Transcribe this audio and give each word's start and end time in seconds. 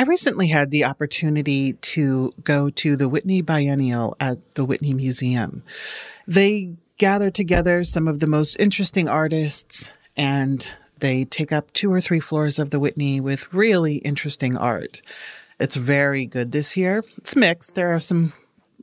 I 0.00 0.04
recently 0.04 0.48
had 0.48 0.70
the 0.70 0.84
opportunity 0.84 1.74
to 1.74 2.32
go 2.42 2.70
to 2.70 2.96
the 2.96 3.06
Whitney 3.06 3.42
Biennial 3.42 4.16
at 4.18 4.54
the 4.54 4.64
Whitney 4.64 4.94
Museum. 4.94 5.62
They 6.26 6.72
gather 6.96 7.30
together 7.30 7.84
some 7.84 8.08
of 8.08 8.18
the 8.18 8.26
most 8.26 8.56
interesting 8.58 9.08
artists 9.08 9.90
and 10.16 10.72
they 11.00 11.26
take 11.26 11.52
up 11.52 11.70
two 11.74 11.92
or 11.92 12.00
three 12.00 12.18
floors 12.18 12.58
of 12.58 12.70
the 12.70 12.80
Whitney 12.80 13.20
with 13.20 13.52
really 13.52 13.96
interesting 13.96 14.56
art. 14.56 15.02
It's 15.58 15.76
very 15.76 16.24
good 16.24 16.52
this 16.52 16.78
year. 16.78 17.04
It's 17.18 17.36
mixed. 17.36 17.74
There 17.74 17.92
are 17.92 18.00
some 18.00 18.32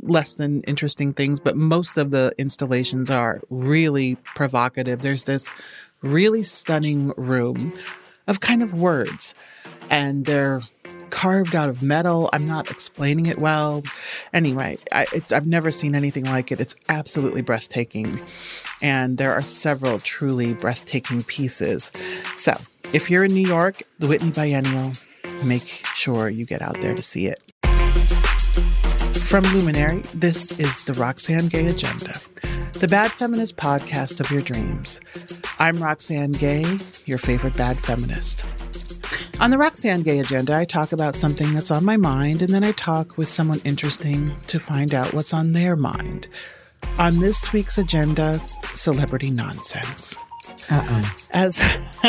less 0.03 0.35
than 0.35 0.61
interesting 0.65 1.13
things, 1.13 1.39
but 1.39 1.57
most 1.57 1.97
of 1.97 2.11
the 2.11 2.31
installations 2.37 3.09
are 3.09 3.41
really 3.49 4.17
provocative. 4.35 5.01
There's 5.01 5.23
this 5.23 5.49
really 6.03 6.43
stunning 6.43 7.11
room 7.17 7.73
of 8.27 8.39
kind 8.39 8.61
of 8.61 8.77
words, 8.77 9.33
and 9.89 10.25
they're 10.25 10.61
carved 11.09 11.55
out 11.55 11.69
of 11.69 11.81
metal. 11.81 12.29
I'm 12.33 12.45
not 12.45 12.69
explaining 12.69 13.25
it 13.25 13.39
well. 13.39 13.83
Anyway, 14.33 14.77
I, 14.91 15.05
I've 15.31 15.47
never 15.47 15.71
seen 15.71 15.95
anything 15.95 16.25
like 16.25 16.51
it. 16.51 16.59
It's 16.59 16.75
absolutely 16.89 17.41
breathtaking. 17.41 18.07
And 18.81 19.17
there 19.17 19.33
are 19.33 19.41
several 19.41 19.99
truly 19.99 20.53
breathtaking 20.53 21.23
pieces. 21.23 21.91
So 22.35 22.53
if 22.93 23.09
you're 23.09 23.23
in 23.23 23.33
New 23.33 23.47
York, 23.47 23.83
the 23.99 24.07
Whitney 24.07 24.31
Biennial, 24.31 24.91
make 25.43 25.65
sure 25.65 26.29
you 26.29 26.45
get 26.45 26.61
out 26.61 26.79
there 26.81 26.95
to 26.95 27.01
see 27.01 27.27
it. 27.27 27.41
From 29.27 29.43
Luminary, 29.55 30.03
this 30.13 30.57
is 30.57 30.85
the 30.85 30.93
Roxane 30.93 31.49
Gay 31.49 31.65
Agenda, 31.65 32.13
the 32.73 32.87
bad 32.87 33.11
feminist 33.11 33.57
podcast 33.57 34.21
of 34.21 34.31
your 34.31 34.41
dreams. 34.41 35.01
I'm 35.59 35.83
Roxane 35.83 36.31
Gay, 36.31 36.63
your 37.05 37.17
favorite 37.17 37.57
bad 37.57 37.77
feminist. 37.77 38.41
On 39.39 39.51
the 39.51 39.57
Roxane 39.57 40.01
Gay 40.01 40.17
Agenda, 40.17 40.57
I 40.57 40.65
talk 40.65 40.91
about 40.91 41.13
something 41.13 41.53
that's 41.53 41.69
on 41.69 41.85
my 41.85 41.95
mind, 41.95 42.41
and 42.41 42.49
then 42.51 42.63
I 42.63 42.71
talk 42.71 43.17
with 43.17 43.29
someone 43.29 43.61
interesting 43.63 44.35
to 44.47 44.59
find 44.59 44.95
out 44.95 45.13
what's 45.13 45.31
on 45.31 45.51
their 45.51 45.75
mind. 45.75 46.27
On 46.97 47.19
this 47.19 47.53
week's 47.53 47.77
agenda, 47.77 48.41
celebrity 48.73 49.29
nonsense. 49.29 50.15
Uh-uh. 50.71 51.03
As 51.33 51.59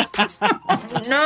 no, 1.06 1.18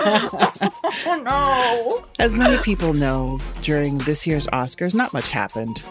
oh, 0.00 1.22
no. 1.24 2.04
As 2.18 2.34
many 2.34 2.60
people 2.64 2.92
know, 2.92 3.38
during 3.62 3.98
this 3.98 4.26
year's 4.26 4.48
Oscars, 4.48 4.94
not 4.94 5.12
much 5.12 5.30
happened. 5.30 5.84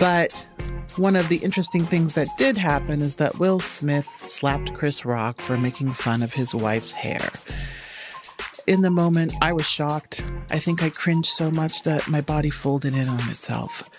But 0.00 0.48
one 0.96 1.14
of 1.14 1.28
the 1.28 1.36
interesting 1.36 1.84
things 1.84 2.14
that 2.14 2.26
did 2.38 2.56
happen 2.56 3.02
is 3.02 3.16
that 3.16 3.38
Will 3.38 3.60
Smith 3.60 4.08
slapped 4.18 4.74
Chris 4.74 5.04
Rock 5.04 5.40
for 5.40 5.56
making 5.56 5.92
fun 5.92 6.24
of 6.24 6.34
his 6.34 6.56
wife's 6.56 6.92
hair. 6.92 7.30
In 8.66 8.80
the 8.80 8.90
moment, 8.90 9.34
I 9.42 9.52
was 9.52 9.68
shocked. 9.68 10.24
I 10.50 10.58
think 10.58 10.82
I 10.82 10.88
cringed 10.88 11.30
so 11.30 11.50
much 11.50 11.82
that 11.82 12.08
my 12.08 12.22
body 12.22 12.48
folded 12.48 12.94
in 12.94 13.06
on 13.06 13.28
itself. 13.28 13.90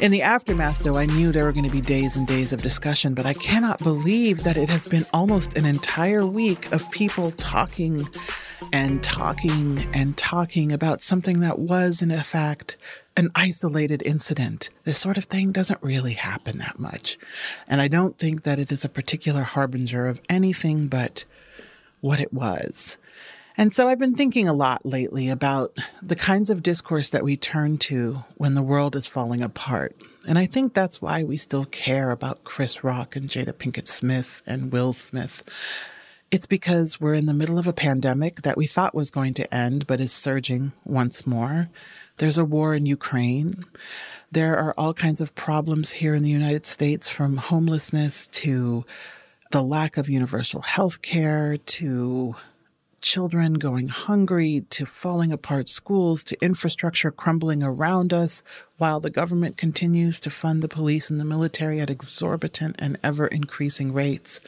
In 0.00 0.12
the 0.12 0.22
aftermath, 0.22 0.84
though, 0.84 0.96
I 0.96 1.06
knew 1.06 1.32
there 1.32 1.44
were 1.44 1.52
going 1.52 1.66
to 1.66 1.70
be 1.70 1.80
days 1.80 2.16
and 2.16 2.24
days 2.24 2.52
of 2.52 2.62
discussion, 2.62 3.14
but 3.14 3.26
I 3.26 3.32
cannot 3.32 3.82
believe 3.82 4.44
that 4.44 4.56
it 4.56 4.70
has 4.70 4.86
been 4.86 5.04
almost 5.12 5.56
an 5.56 5.64
entire 5.64 6.24
week 6.24 6.70
of 6.70 6.88
people 6.92 7.32
talking 7.32 8.06
and 8.72 9.02
talking 9.02 9.88
and 9.92 10.16
talking 10.16 10.70
about 10.70 11.02
something 11.02 11.40
that 11.40 11.58
was, 11.58 12.00
in 12.00 12.16
fact, 12.22 12.76
an 13.16 13.30
isolated 13.34 14.00
incident. 14.02 14.70
This 14.84 15.00
sort 15.00 15.18
of 15.18 15.24
thing 15.24 15.50
doesn't 15.50 15.82
really 15.82 16.14
happen 16.14 16.58
that 16.58 16.78
much. 16.78 17.18
And 17.66 17.80
I 17.80 17.88
don't 17.88 18.16
think 18.16 18.44
that 18.44 18.60
it 18.60 18.70
is 18.70 18.84
a 18.84 18.88
particular 18.88 19.42
harbinger 19.42 20.06
of 20.06 20.20
anything 20.28 20.86
but 20.86 21.24
what 22.00 22.20
it 22.20 22.32
was. 22.32 22.96
And 23.56 23.72
so 23.72 23.86
I've 23.86 24.00
been 24.00 24.16
thinking 24.16 24.48
a 24.48 24.52
lot 24.52 24.84
lately 24.84 25.28
about 25.28 25.78
the 26.02 26.16
kinds 26.16 26.50
of 26.50 26.62
discourse 26.62 27.10
that 27.10 27.22
we 27.22 27.36
turn 27.36 27.78
to 27.78 28.24
when 28.36 28.54
the 28.54 28.62
world 28.62 28.96
is 28.96 29.06
falling 29.06 29.42
apart. 29.42 29.94
And 30.26 30.38
I 30.38 30.46
think 30.46 30.74
that's 30.74 31.00
why 31.00 31.22
we 31.22 31.36
still 31.36 31.64
care 31.66 32.10
about 32.10 32.42
Chris 32.42 32.82
Rock 32.82 33.14
and 33.14 33.28
Jada 33.28 33.52
Pinkett 33.52 33.86
Smith 33.86 34.42
and 34.44 34.72
Will 34.72 34.92
Smith. 34.92 35.44
It's 36.32 36.46
because 36.46 37.00
we're 37.00 37.14
in 37.14 37.26
the 37.26 37.34
middle 37.34 37.58
of 37.58 37.68
a 37.68 37.72
pandemic 37.72 38.42
that 38.42 38.56
we 38.56 38.66
thought 38.66 38.92
was 38.92 39.12
going 39.12 39.34
to 39.34 39.54
end, 39.54 39.86
but 39.86 40.00
is 40.00 40.12
surging 40.12 40.72
once 40.84 41.24
more. 41.24 41.68
There's 42.16 42.38
a 42.38 42.44
war 42.44 42.74
in 42.74 42.86
Ukraine. 42.86 43.64
There 44.32 44.56
are 44.56 44.74
all 44.76 44.94
kinds 44.94 45.20
of 45.20 45.36
problems 45.36 45.92
here 45.92 46.12
in 46.12 46.24
the 46.24 46.30
United 46.30 46.66
States 46.66 47.08
from 47.08 47.36
homelessness 47.36 48.26
to 48.28 48.84
the 49.52 49.62
lack 49.62 49.96
of 49.96 50.08
universal 50.08 50.62
health 50.62 51.02
care 51.02 51.56
to 51.56 52.34
children 53.04 53.54
going 53.54 53.88
hungry 53.88 54.64
to 54.70 54.86
falling 54.86 55.30
apart 55.30 55.68
schools 55.68 56.24
to 56.24 56.42
infrastructure 56.42 57.10
crumbling 57.10 57.62
around 57.62 58.14
us 58.14 58.42
while 58.78 58.98
the 58.98 59.10
government 59.10 59.58
continues 59.58 60.18
to 60.18 60.30
fund 60.30 60.62
the 60.62 60.68
police 60.68 61.10
and 61.10 61.20
the 61.20 61.24
military 61.24 61.80
at 61.80 61.90
exorbitant 61.90 62.74
and 62.78 62.98
ever 63.04 63.26
increasing 63.26 63.92
rates. 63.92 64.40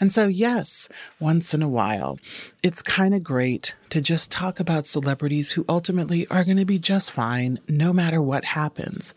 And 0.00 0.12
so, 0.12 0.26
yes, 0.28 0.88
once 1.18 1.54
in 1.54 1.62
a 1.62 1.68
while, 1.68 2.18
it's 2.62 2.82
kind 2.82 3.14
of 3.14 3.24
great 3.24 3.74
to 3.88 4.00
just 4.00 4.30
talk 4.30 4.60
about 4.60 4.86
celebrities 4.86 5.52
who 5.52 5.64
ultimately 5.66 6.26
are 6.28 6.44
going 6.44 6.58
to 6.58 6.66
be 6.66 6.78
just 6.78 7.10
fine 7.10 7.58
no 7.68 7.92
matter 7.92 8.20
what 8.20 8.44
happens. 8.44 9.12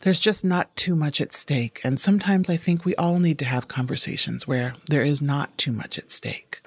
There's 0.00 0.20
just 0.20 0.44
not 0.44 0.76
too 0.76 0.94
much 0.94 1.20
at 1.20 1.32
stake. 1.32 1.80
And 1.82 1.98
sometimes 1.98 2.50
I 2.50 2.58
think 2.58 2.84
we 2.84 2.94
all 2.96 3.18
need 3.18 3.38
to 3.40 3.44
have 3.46 3.66
conversations 3.66 4.46
where 4.46 4.74
there 4.88 5.02
is 5.02 5.20
not 5.22 5.56
too 5.56 5.72
much 5.72 5.98
at 5.98 6.12
stake. 6.12 6.59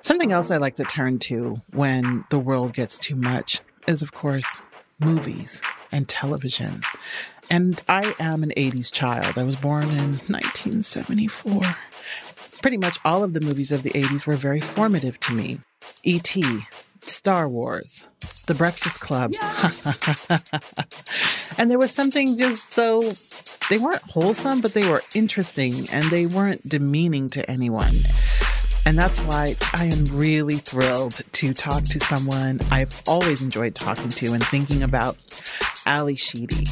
Something 0.00 0.32
else 0.32 0.50
I 0.50 0.58
like 0.58 0.76
to 0.76 0.84
turn 0.84 1.18
to 1.20 1.60
when 1.72 2.24
the 2.30 2.38
world 2.38 2.72
gets 2.72 2.98
too 2.98 3.16
much 3.16 3.60
is, 3.86 4.02
of 4.02 4.12
course, 4.12 4.62
movies 5.00 5.60
and 5.90 6.08
television. 6.08 6.82
And 7.50 7.80
I 7.88 8.14
am 8.20 8.42
an 8.42 8.52
80s 8.56 8.92
child. 8.92 9.38
I 9.38 9.42
was 9.42 9.56
born 9.56 9.84
in 9.84 10.18
1974. 10.28 11.62
Pretty 12.62 12.76
much 12.76 12.98
all 13.04 13.24
of 13.24 13.32
the 13.32 13.40
movies 13.40 13.72
of 13.72 13.82
the 13.82 13.90
80s 13.90 14.26
were 14.26 14.36
very 14.36 14.60
formative 14.60 15.18
to 15.20 15.32
me. 15.32 15.58
E.T., 16.04 16.60
Star 17.00 17.48
Wars, 17.48 18.06
The 18.46 18.54
Breakfast 18.54 19.00
Club. 19.00 19.32
and 21.58 21.70
there 21.70 21.78
was 21.78 21.92
something 21.92 22.36
just 22.36 22.72
so, 22.72 23.00
they 23.70 23.78
weren't 23.78 24.02
wholesome, 24.02 24.60
but 24.60 24.74
they 24.74 24.88
were 24.88 25.02
interesting 25.14 25.86
and 25.92 26.10
they 26.10 26.26
weren't 26.26 26.68
demeaning 26.68 27.30
to 27.30 27.48
anyone. 27.50 27.94
And 28.86 28.98
that's 28.98 29.18
why 29.20 29.54
I 29.74 29.84
am 29.84 30.04
really 30.06 30.56
thrilled 30.56 31.20
to 31.32 31.52
talk 31.52 31.84
to 31.84 32.00
someone 32.00 32.60
I've 32.70 33.02
always 33.06 33.42
enjoyed 33.42 33.74
talking 33.74 34.08
to 34.08 34.32
and 34.32 34.42
thinking 34.44 34.82
about, 34.82 35.16
Ally 35.84 36.14
Sheedy. 36.14 36.64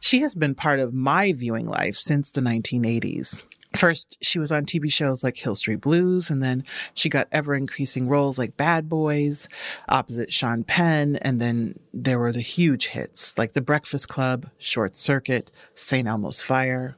She 0.00 0.20
has 0.20 0.34
been 0.34 0.54
part 0.54 0.80
of 0.80 0.92
my 0.92 1.32
viewing 1.32 1.66
life 1.66 1.96
since 1.96 2.30
the 2.30 2.40
1980s. 2.40 3.38
First, 3.84 4.16
she 4.22 4.38
was 4.38 4.50
on 4.50 4.64
TV 4.64 4.90
shows 4.90 5.22
like 5.22 5.36
Hill 5.36 5.54
Street 5.54 5.82
Blues, 5.82 6.30
and 6.30 6.42
then 6.42 6.64
she 6.94 7.10
got 7.10 7.28
ever 7.30 7.54
increasing 7.54 8.08
roles 8.08 8.38
like 8.38 8.56
Bad 8.56 8.88
Boys, 8.88 9.46
opposite 9.90 10.32
Sean 10.32 10.64
Penn, 10.64 11.16
and 11.16 11.38
then 11.38 11.78
there 11.92 12.18
were 12.18 12.32
the 12.32 12.40
huge 12.40 12.86
hits 12.86 13.36
like 13.36 13.52
The 13.52 13.60
Breakfast 13.60 14.08
Club, 14.08 14.48
Short 14.56 14.96
Circuit, 14.96 15.52
St. 15.74 16.08
Elmo's 16.08 16.42
Fire. 16.42 16.96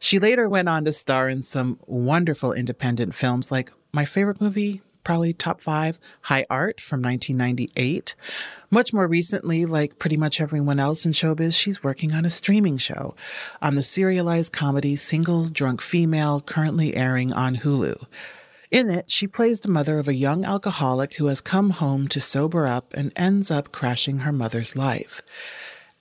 She 0.00 0.18
later 0.18 0.48
went 0.48 0.68
on 0.68 0.84
to 0.86 0.92
star 0.92 1.28
in 1.28 1.40
some 1.40 1.78
wonderful 1.86 2.52
independent 2.52 3.14
films 3.14 3.52
like 3.52 3.70
my 3.92 4.04
favorite 4.04 4.40
movie, 4.40 4.82
probably 5.04 5.32
top 5.32 5.60
five, 5.60 6.00
High 6.22 6.46
Art 6.50 6.80
from 6.80 7.02
1998. 7.02 8.14
Much 8.70 8.92
more 8.92 9.06
recently, 9.06 9.66
like 9.66 9.98
pretty 9.98 10.16
much 10.16 10.40
everyone 10.40 10.80
else 10.80 11.06
in 11.06 11.12
showbiz, 11.12 11.54
she's 11.54 11.84
working 11.84 12.12
on 12.12 12.24
a 12.24 12.30
streaming 12.30 12.78
show 12.78 13.14
on 13.62 13.74
the 13.74 13.82
serialized 13.82 14.52
comedy 14.52 14.96
Single 14.96 15.46
Drunk 15.46 15.80
Female, 15.80 16.40
currently 16.40 16.96
airing 16.96 17.32
on 17.32 17.56
Hulu. 17.56 18.04
In 18.70 18.90
it, 18.90 19.08
she 19.08 19.28
plays 19.28 19.60
the 19.60 19.68
mother 19.68 20.00
of 20.00 20.08
a 20.08 20.14
young 20.14 20.44
alcoholic 20.44 21.14
who 21.14 21.26
has 21.26 21.40
come 21.40 21.70
home 21.70 22.08
to 22.08 22.20
sober 22.20 22.66
up 22.66 22.92
and 22.94 23.12
ends 23.14 23.48
up 23.50 23.70
crashing 23.70 24.18
her 24.20 24.32
mother's 24.32 24.74
life. 24.74 25.22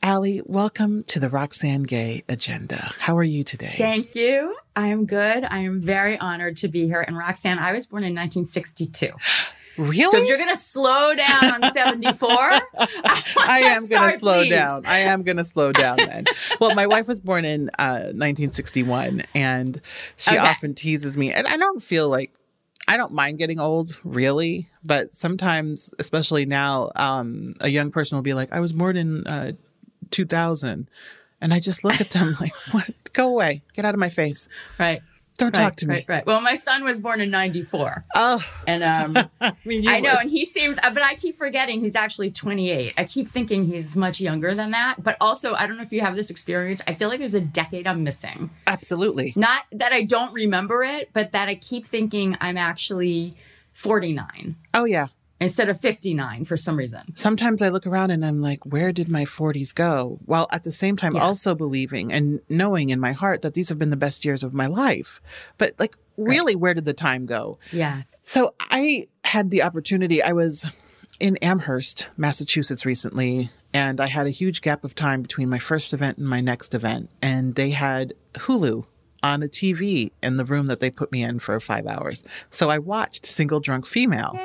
Ally, 0.06 0.40
welcome 0.46 1.04
to 1.06 1.18
the 1.20 1.30
Roxane 1.30 1.84
Gay 1.84 2.24
Agenda. 2.28 2.94
How 3.00 3.16
are 3.18 3.24
you 3.24 3.42
today? 3.46 3.76
Thank 3.78 4.16
you. 4.16 4.54
I 4.76 4.88
am 4.90 5.06
good. 5.06 5.46
I 5.46 5.60
am 5.60 5.80
very 5.80 6.18
honored 6.20 6.58
to 6.58 6.68
be 6.68 6.88
here. 6.88 7.00
And 7.00 7.16
Roxane, 7.18 7.58
I 7.58 7.72
was 7.72 7.86
born 7.86 8.04
in 8.04 8.08
1962. 8.14 9.12
Really? 9.78 10.12
So 10.12 10.18
if 10.18 10.28
you're 10.28 10.38
going 10.38 10.50
to 10.54 10.58
slow 10.62 11.16
down 11.16 11.64
on 11.64 11.72
74, 11.72 12.28
I 13.48 13.62
am 13.74 13.88
going 13.88 14.12
to 14.12 14.18
slow 14.18 14.42
please. 14.44 14.50
down. 14.50 14.86
I 14.86 15.00
am 15.00 15.24
going 15.24 15.38
to 15.38 15.46
slow 15.46 15.72
down 15.72 15.98
then. 16.00 16.26
well, 16.60 16.76
my 16.76 16.86
wife 16.86 17.08
was 17.08 17.22
born 17.22 17.46
in 17.46 17.70
uh, 17.80 18.12
1961 18.14 19.24
and 19.34 19.80
she 20.18 20.32
Okay. 20.38 20.46
often 20.46 20.76
teases 20.76 21.16
me. 21.16 21.32
And 21.32 21.48
I 21.48 21.56
don't 21.56 21.82
feel 21.82 22.10
like 22.10 22.34
I 22.90 22.98
don't 22.98 23.14
mind 23.14 23.38
getting 23.40 23.62
old, 23.62 23.98
really, 24.04 24.68
but 24.84 25.16
sometimes, 25.16 25.94
especially 25.98 26.46
now, 26.46 26.92
um, 26.98 27.56
a 27.62 27.70
young 27.70 27.90
person 27.90 28.18
will 28.18 28.22
be 28.24 28.34
like, 28.34 28.52
I 28.52 28.60
was 28.60 28.74
born 28.74 28.98
in 28.98 29.26
uh, 29.26 29.54
2000. 30.14 30.88
And 31.42 31.54
I 31.54 31.60
just 31.60 31.84
look 31.84 32.00
at 32.00 32.12
them 32.12 32.38
like, 32.42 32.54
what? 32.72 32.90
Go 33.14 33.28
away. 33.30 33.64
Get 33.74 33.84
out 33.84 33.94
of 33.94 34.00
my 34.00 34.10
face. 34.10 34.48
Right. 34.80 35.02
Don't 35.40 35.58
right, 35.58 35.64
talk 35.64 35.76
to 35.78 35.88
me. 35.88 35.96
Right, 35.96 36.06
right. 36.08 36.26
Well, 36.28 36.42
my 36.42 36.54
son 36.54 36.84
was 36.84 37.00
born 37.00 37.20
in 37.20 37.32
94. 37.32 38.06
Oh, 38.14 38.46
And 38.68 38.84
um, 38.84 39.30
I 39.42 39.54
mean, 39.66 39.88
I 39.88 40.00
know, 40.00 40.12
would. 40.12 40.22
and 40.22 40.30
he 40.30 40.46
seems, 40.46 40.78
uh, 40.84 40.92
but 40.92 41.04
I 41.04 41.16
keep 41.16 41.36
forgetting 41.36 41.80
he's 41.80 41.96
actually 41.96 42.30
28. 42.30 42.94
I 42.98 43.04
keep 43.04 43.28
thinking 43.28 43.66
he's 43.66 43.96
much 43.98 44.22
younger 44.22 44.54
than 44.54 44.70
that. 44.72 45.02
But 45.02 45.18
also, 45.20 45.56
I 45.56 45.66
don't 45.66 45.76
know 45.78 45.82
if 45.84 45.92
you 45.92 46.02
have 46.02 46.16
this 46.16 46.30
experience. 46.30 46.84
I 46.86 46.94
feel 46.94 47.10
like 47.10 47.18
there's 47.18 47.34
a 47.34 47.42
decade 47.42 47.88
I'm 47.88 48.04
missing. 48.04 48.52
Absolutely. 48.68 49.34
Not 49.36 49.64
that 49.72 49.92
I 49.92 50.04
don't 50.04 50.32
remember 50.34 50.84
it, 50.84 51.10
but 51.14 51.32
that 51.32 51.50
I 51.50 51.56
keep 51.56 51.88
thinking 51.88 52.38
I'm 52.40 52.56
actually 52.58 53.34
49 53.74 54.56
Oh, 54.76 54.86
yeah. 54.86 55.08
Instead 55.44 55.70
of 55.70 55.80
59 55.80 56.44
for 56.46 56.58
some 56.58 56.76
reason. 56.78 57.16
sometimes 57.16 57.62
I 57.62 57.70
look 57.70 57.86
around 57.86 58.12
and 58.12 58.26
I'm 58.26 58.42
like, 58.42 58.66
where 58.66 58.92
did 58.92 59.10
my 59.10 59.26
40s 59.26 59.74
go? 59.76 60.20
While 60.26 60.48
at 60.52 60.64
the 60.64 60.72
same 60.72 60.98
time, 60.98 61.14
Yes. 61.16 61.24
also 61.24 61.54
believing 61.56 62.12
and 62.12 62.40
knowing 62.50 62.90
in 62.90 63.00
my 63.00 63.12
heart 63.12 63.42
that 63.44 63.54
these 63.54 63.70
have 63.70 63.78
been 63.80 63.90
the 63.92 63.96
best 63.98 64.26
years 64.26 64.44
of 64.44 64.54
my 64.54 64.66
life. 64.68 65.22
But 65.58 65.74
like, 65.80 65.96
really, 66.18 66.56
where 66.56 66.74
did 66.74 66.86
the 66.86 66.94
time 66.94 67.26
go? 67.26 67.60
Yeah. 67.72 68.04
So 68.24 68.56
I 68.60 69.08
had 69.26 69.52
the 69.52 69.62
opportunity, 69.64 70.24
I 70.24 70.32
was 70.32 70.66
in 71.20 71.38
Amherst, 71.38 72.08
Massachusetts 72.18 72.86
recently, 72.86 73.50
and 73.74 74.00
I 74.02 74.08
had 74.08 74.26
a 74.28 74.32
huge 74.32 74.62
gap 74.62 74.84
of 74.84 74.96
time 74.96 75.22
between 75.22 75.50
my 75.50 75.60
first 75.60 75.94
event 75.94 76.18
and 76.18 76.28
my 76.28 76.42
next 76.42 76.74
event. 76.74 77.10
And 77.22 77.56
they 77.56 77.72
had 77.72 78.14
Hulu 78.34 78.86
on 79.22 79.42
a 79.42 79.48
TV 79.48 80.12
in 80.22 80.36
the 80.38 80.44
room 80.46 80.66
that 80.66 80.80
they 80.82 80.90
put 80.90 81.12
me 81.12 81.24
in 81.24 81.40
for 81.40 81.58
five 81.60 81.88
hours. 81.88 82.24
So 82.50 82.70
I 82.70 82.78
watched 82.78 83.26
Single 83.26 83.62
Drunk 83.62 83.86
Female, 83.86 84.38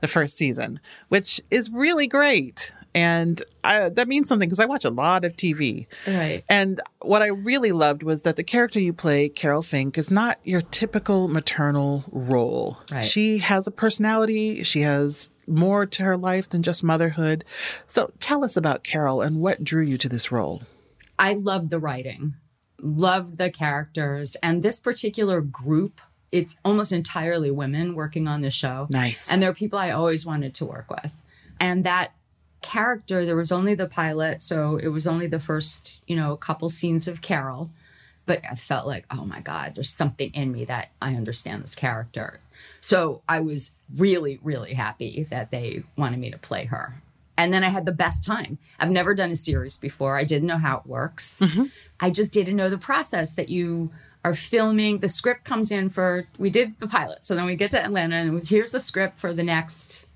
the 0.00 0.08
first 0.08 0.36
season, 0.36 0.80
which 1.08 1.40
is 1.50 1.70
really 1.70 2.06
great. 2.06 2.72
And 2.94 3.42
I, 3.64 3.88
that 3.88 4.06
means 4.06 4.28
something 4.28 4.48
because 4.48 4.60
I 4.60 4.66
watch 4.66 4.84
a 4.84 4.90
lot 4.90 5.24
of 5.24 5.34
TV. 5.34 5.86
Right. 6.06 6.44
And 6.48 6.80
what 7.00 7.22
I 7.22 7.26
really 7.26 7.72
loved 7.72 8.04
was 8.04 8.22
that 8.22 8.36
the 8.36 8.44
character 8.44 8.78
you 8.78 8.92
play, 8.92 9.28
Carol 9.28 9.62
Fink, 9.62 9.98
is 9.98 10.12
not 10.12 10.38
your 10.44 10.60
typical 10.60 11.26
maternal 11.26 12.04
role. 12.12 12.78
Right. 12.92 13.04
She 13.04 13.38
has 13.38 13.66
a 13.66 13.72
personality, 13.72 14.62
she 14.62 14.82
has 14.82 15.30
more 15.46 15.86
to 15.86 16.02
her 16.04 16.16
life 16.16 16.48
than 16.48 16.62
just 16.62 16.84
motherhood. 16.84 17.44
So 17.86 18.12
tell 18.20 18.44
us 18.44 18.56
about 18.56 18.84
Carol 18.84 19.22
and 19.22 19.40
what 19.40 19.64
drew 19.64 19.82
you 19.82 19.98
to 19.98 20.08
this 20.08 20.30
role. 20.30 20.62
I 21.18 21.34
love 21.34 21.70
the 21.70 21.78
writing, 21.78 22.34
love 22.80 23.36
the 23.36 23.50
characters, 23.50 24.36
and 24.42 24.62
this 24.62 24.80
particular 24.80 25.40
group. 25.40 26.00
It's 26.34 26.58
almost 26.64 26.90
entirely 26.90 27.52
women 27.52 27.94
working 27.94 28.26
on 28.26 28.40
the 28.40 28.50
show. 28.50 28.88
Nice. 28.90 29.30
And 29.30 29.40
they're 29.40 29.54
people 29.54 29.78
I 29.78 29.90
always 29.90 30.26
wanted 30.26 30.52
to 30.54 30.64
work 30.64 30.90
with. 30.90 31.12
And 31.60 31.84
that 31.84 32.12
character, 32.60 33.24
there 33.24 33.36
was 33.36 33.52
only 33.52 33.74
the 33.74 33.86
pilot, 33.86 34.42
so 34.42 34.76
it 34.76 34.88
was 34.88 35.06
only 35.06 35.28
the 35.28 35.38
first, 35.38 36.00
you 36.08 36.16
know, 36.16 36.34
couple 36.34 36.68
scenes 36.68 37.06
of 37.06 37.22
Carol. 37.22 37.70
But 38.26 38.40
I 38.50 38.56
felt 38.56 38.86
like, 38.86 39.06
oh 39.10 39.24
my 39.24 39.40
God, 39.40 39.74
there's 39.74 39.90
something 39.90 40.32
in 40.34 40.50
me 40.50 40.64
that 40.64 40.88
I 41.00 41.14
understand 41.14 41.62
this 41.62 41.74
character. 41.76 42.40
So 42.80 43.22
I 43.28 43.38
was 43.40 43.72
really, 43.94 44.40
really 44.42 44.74
happy 44.74 45.22
that 45.30 45.52
they 45.52 45.84
wanted 45.96 46.18
me 46.18 46.30
to 46.30 46.38
play 46.38 46.64
her. 46.64 46.96
And 47.36 47.52
then 47.52 47.62
I 47.62 47.68
had 47.68 47.84
the 47.84 47.92
best 47.92 48.24
time. 48.24 48.58
I've 48.78 48.90
never 48.90 49.14
done 49.14 49.30
a 49.30 49.36
series 49.36 49.78
before. 49.78 50.16
I 50.16 50.24
didn't 50.24 50.48
know 50.48 50.58
how 50.58 50.78
it 50.78 50.86
works. 50.86 51.38
Mm-hmm. 51.40 51.64
I 52.00 52.10
just 52.10 52.32
didn't 52.32 52.56
know 52.56 52.70
the 52.70 52.78
process 52.78 53.32
that 53.32 53.48
you 53.48 53.90
are 54.24 54.34
filming. 54.34 54.98
The 54.98 55.08
script 55.08 55.44
comes 55.44 55.70
in 55.70 55.90
for, 55.90 56.26
we 56.38 56.50
did 56.50 56.78
the 56.78 56.86
pilot. 56.88 57.24
So 57.24 57.36
then 57.36 57.44
we 57.46 57.56
get 57.56 57.70
to 57.72 57.84
Atlanta 57.84 58.16
and 58.16 58.46
here's 58.46 58.72
the 58.72 58.80
script 58.80 59.20
for 59.20 59.32
the 59.34 59.42
next 59.42 60.06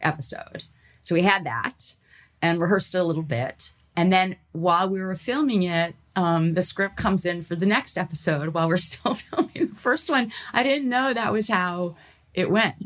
episode. 0.00 0.64
So 1.02 1.14
we 1.14 1.22
had 1.22 1.44
that 1.44 1.96
and 2.40 2.60
rehearsed 2.60 2.94
it 2.94 2.98
a 2.98 3.04
little 3.04 3.22
bit. 3.22 3.72
And 3.96 4.12
then 4.12 4.36
while 4.52 4.88
we 4.88 5.00
were 5.00 5.16
filming 5.16 5.64
it, 5.64 5.94
um, 6.14 6.54
the 6.54 6.62
script 6.62 6.96
comes 6.96 7.26
in 7.26 7.42
for 7.42 7.56
the 7.56 7.66
next 7.66 7.98
episode 7.98 8.54
while 8.54 8.68
we're 8.68 8.76
still 8.78 9.14
filming 9.14 9.68
the 9.68 9.74
first 9.74 10.08
one. 10.08 10.32
I 10.52 10.62
didn't 10.62 10.88
know 10.88 11.12
that 11.12 11.32
was 11.32 11.48
how 11.48 11.96
it 12.34 12.50
went. 12.50 12.76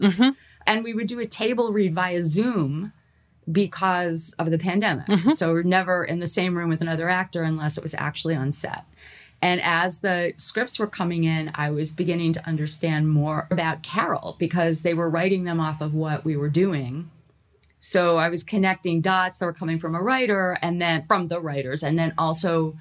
And 0.67 0.85
we 0.85 0.95
would 0.95 1.07
do 1.09 1.21
a 1.21 1.27
table 1.27 1.73
read 1.73 1.95
via 1.95 2.23
Zoom 2.23 2.93
because 3.51 4.35
of 4.39 4.51
the 4.51 4.59
pandemic. 4.59 5.07
So 5.35 5.51
we're 5.53 5.63
never 5.63 6.05
in 6.05 6.21
the 6.21 6.27
same 6.29 6.57
room 6.57 6.69
with 6.69 6.81
another 6.81 7.09
actor 7.09 7.43
unless 7.43 7.77
it 7.77 7.83
was 7.83 7.95
actually 7.95 8.37
on 8.37 8.53
set. 8.53 8.85
And 9.43 9.61
as 9.63 10.01
the 10.01 10.35
scripts 10.37 10.79
were 10.79 10.87
coming 10.87 11.25
in, 11.25 11.51
I 11.55 11.71
was 11.71 11.93
beginning 11.93 12.35
to 12.35 12.47
understand 12.47 13.09
more 13.09 13.47
about 13.51 13.83
Carol 13.83 14.37
because 14.39 14.83
they 14.83 14.93
were 14.93 15.09
writing 15.09 15.45
them 15.45 15.61
off 15.61 15.81
of 15.81 15.95
what 15.95 16.25
we 16.25 16.37
were 16.37 16.51
doing. 16.51 17.11
So 17.79 18.19
I 18.19 18.29
was 18.29 18.43
connecting 18.43 19.01
dots 19.01 19.39
that 19.39 19.47
were 19.47 19.55
coming 19.55 19.79
from 19.79 19.95
a 19.95 20.03
writer 20.03 20.59
and 20.61 20.83
then 20.83 21.03
from 21.05 21.29
the 21.29 21.41
writers, 21.41 21.83
and 21.83 21.99
then 21.99 22.13
also 22.19 22.77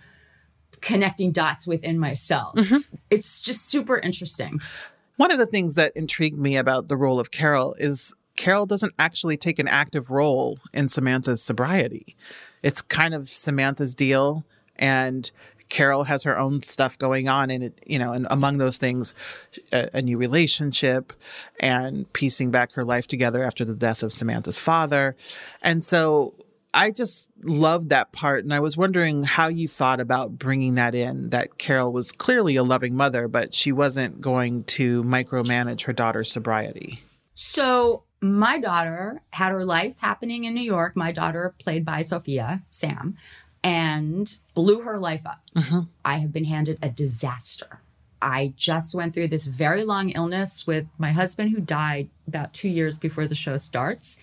connecting 0.82 1.32
dots 1.32 1.66
within 1.66 1.98
myself. 1.98 2.56
Mm-hmm. 2.56 2.80
It's 3.10 3.40
just 3.40 3.70
super 3.70 3.98
interesting. 3.98 4.60
One 5.16 5.32
of 5.32 5.38
the 5.38 5.46
things 5.46 5.76
that 5.76 5.94
intrigued 5.96 6.38
me 6.38 6.58
about 6.58 6.90
the 6.90 6.98
role 6.98 7.20
of 7.20 7.32
Carol 7.32 7.76
is 7.80 8.14
Carol 8.36 8.66
doesn't 8.66 8.94
actually 9.00 9.38
take 9.38 9.60
an 9.60 9.68
active 9.68 10.12
role 10.12 10.60
in 10.74 10.90
Samantha's 10.90 11.42
sobriety. 11.42 12.16
It's 12.64 12.82
kind 12.82 13.14
of 13.14 13.28
Samantha's 13.28 13.96
deal, 13.96 14.46
and 14.78 15.32
Carol 15.70 16.04
has 16.04 16.24
her 16.24 16.38
own 16.38 16.62
stuff 16.62 16.98
going 16.98 17.28
on, 17.28 17.50
and 17.50 17.64
it, 17.64 17.80
you 17.86 18.00
know, 18.00 18.12
and 18.12 18.28
among 18.30 18.58
those 18.58 18.78
things, 18.78 19.14
a, 19.72 19.90
a 19.96 20.02
new 20.02 20.18
relationship 20.18 21.14
and 21.60 22.12
piecing 22.14 22.52
back 22.52 22.74
her 22.74 22.84
life 22.84 23.08
together 23.08 23.44
after 23.44 23.64
the 23.64 23.76
death 23.76 24.04
of 24.04 24.14
Samantha's 24.14 24.60
father, 24.60 25.16
and 25.64 25.84
so 25.86 26.34
I 26.74 26.92
just 26.92 27.30
loved 27.42 27.90
that 27.90 28.12
part. 28.12 28.44
And 28.44 28.54
I 28.54 28.60
was 28.60 28.78
wondering 28.78 29.24
how 29.24 29.48
you 29.48 29.68
thought 29.68 30.00
about 30.00 30.38
bringing 30.38 30.76
that 30.76 30.94
in 30.94 31.30
that 31.30 31.58
Carol 31.58 31.92
was 31.92 32.12
clearly 32.12 32.56
a 32.56 32.64
loving 32.64 32.96
mother, 32.96 33.28
but 33.28 33.54
she 33.54 33.72
wasn't 33.72 34.22
going 34.22 34.64
to 34.66 35.04
micromanage 35.04 35.86
her 35.86 35.94
daughter's 35.94 36.32
sobriety. 36.32 37.04
So, 37.34 38.04
my 38.22 38.60
daughter 38.60 39.22
had 39.32 39.54
her 39.54 39.64
life 39.64 40.02
happening 40.02 40.44
in 40.44 40.54
New 40.54 40.62
York. 40.62 40.96
My 40.96 41.14
daughter, 41.14 41.56
played 41.58 41.86
by 41.86 42.02
Sofia, 42.02 42.64
Sam, 42.70 43.16
and 43.64 44.38
blew 44.54 44.82
her 44.82 44.98
life 44.98 45.26
up. 45.26 45.42
Mm-hmm. 45.56 45.82
I 46.06 46.18
have 46.18 46.32
been 46.32 46.46
handed 46.46 46.80
a 46.82 46.90
disaster. 46.90 47.82
I 48.22 48.54
just 48.58 48.94
went 48.94 49.14
through 49.14 49.30
this 49.30 49.48
very 49.48 49.84
long 49.86 50.10
illness 50.10 50.68
with 50.68 50.88
my 50.98 51.12
husband, 51.12 51.52
who 51.52 51.62
died 51.62 52.10
about 52.28 52.54
two 52.54 52.70
years 52.70 52.98
before 52.98 53.28
the 53.28 53.36
show 53.36 53.58
starts. 53.58 54.20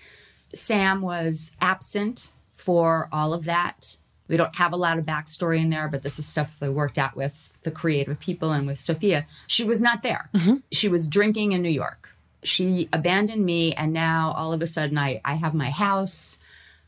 Sam 0.55 1.01
was 1.01 1.53
absent 1.61 2.33
for 2.53 3.09
all 3.11 3.33
of 3.33 3.45
that. 3.45 3.97
We 4.29 4.37
don't 4.37 4.57
have 4.57 4.73
a 4.73 4.77
lot 4.77 4.99
of 4.99 5.07
backstory 5.07 5.61
in 5.61 5.71
there, 5.71 5.89
but 5.89 6.03
this 6.03 6.19
is 6.19 6.27
stuff 6.27 6.57
that 6.61 6.73
worked 6.73 6.99
out 6.99 7.17
with 7.17 7.53
the 7.63 7.71
creative 7.71 8.19
people 8.19 8.53
and 8.53 8.67
with 8.67 8.81
Sofia. 8.81 9.25
She 9.47 9.65
was 9.65 9.81
not 9.81 10.03
there. 10.03 10.31
She 10.73 10.89
was 10.89 11.09
drinking 11.09 11.53
in 11.53 11.63
New 11.63 11.71
York. 11.71 12.15
She 12.43 12.89
abandoned 12.93 13.45
me, 13.45 13.73
and 13.73 13.93
now 13.93 14.35
all 14.37 14.53
of 14.53 14.63
a 14.63 14.67
sudden, 14.67 14.99
I, 14.99 15.21
I 15.25 15.35
have 15.35 15.55
my 15.55 15.71
house, 15.71 16.39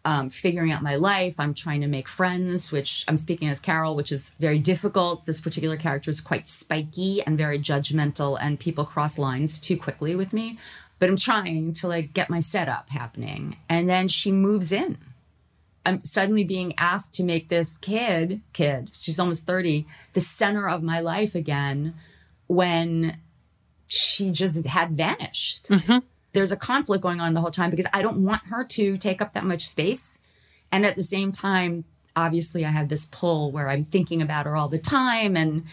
um, 0.05 0.31
figuring 0.31 0.73
out 0.73 0.83
my 0.83 0.97
life. 0.97 1.39
I'm 1.39 1.55
trying 1.55 1.81
to 1.81 1.87
make 1.87 2.09
friends, 2.09 2.73
which 2.73 3.05
I'm 3.09 3.17
speaking 3.17 3.49
as 3.49 3.61
Carol, 3.61 3.95
which 3.95 4.13
is 4.13 4.33
very 4.39 4.59
difficult. 4.59 5.27
This 5.27 5.41
particular 5.41 5.77
character 5.77 6.11
is 6.11 6.21
quite 6.21 6.49
spiky 6.49 7.23
and 7.23 7.37
very 7.37 7.59
judgmental, 7.59 8.39
and 8.41 8.59
people 8.61 8.85
cross 8.85 9.19
lines 9.19 9.59
too 9.59 9.77
quickly 9.77 10.15
with 10.15 10.33
me. 10.33 10.59
But 10.99 11.09
I'm 11.09 11.17
trying 11.17 11.75
to 11.75 11.89
like 11.89 12.13
get 12.13 12.31
my 12.31 12.41
setup 12.41 12.91
happening, 12.91 13.57
and 13.69 13.89
then 13.89 14.09
she 14.09 14.33
moves 14.33 14.73
in. 14.73 14.99
I'm 15.87 16.05
suddenly 16.05 16.45
being 16.45 16.75
asked 16.77 17.15
to 17.15 17.25
make 17.25 17.49
this 17.49 17.79
kid, 17.79 18.43
kid, 18.53 18.91
she's 18.93 19.19
almost 19.19 19.47
30, 19.47 19.87
the 20.13 20.21
center 20.21 20.69
of 20.69 20.83
my 20.83 21.01
life 21.01 21.35
again 21.35 21.95
when 22.47 23.19
she 23.87 24.31
just 24.31 24.67
had 24.67 24.93
vanished. 24.93 25.71
There's 26.39 26.53
a 26.53 26.57
conflict 26.57 27.03
going 27.03 27.21
on 27.21 27.35
the 27.35 27.41
whole 27.41 27.51
time 27.51 27.69
because 27.69 27.89
I 27.93 28.01
don't 28.01 28.19
want 28.19 28.47
her 28.47 28.63
to 28.63 28.97
take 28.97 29.21
up 29.21 29.33
that 29.33 29.43
much 29.43 29.69
space. 29.69 30.21
And 30.71 30.87
at 30.87 30.95
the 30.95 31.03
same 31.03 31.33
time, 31.33 31.85
obviously 32.15 32.65
I 32.65 32.71
have 32.71 32.89
this 32.89 33.07
pull 33.07 33.51
where 33.51 33.69
I'm 33.69 33.85
thinking 33.85 34.23
about 34.23 34.47
her 34.47 34.55
all 34.55 34.69
the 34.69 34.79
time. 34.79 35.37
And 35.37 35.65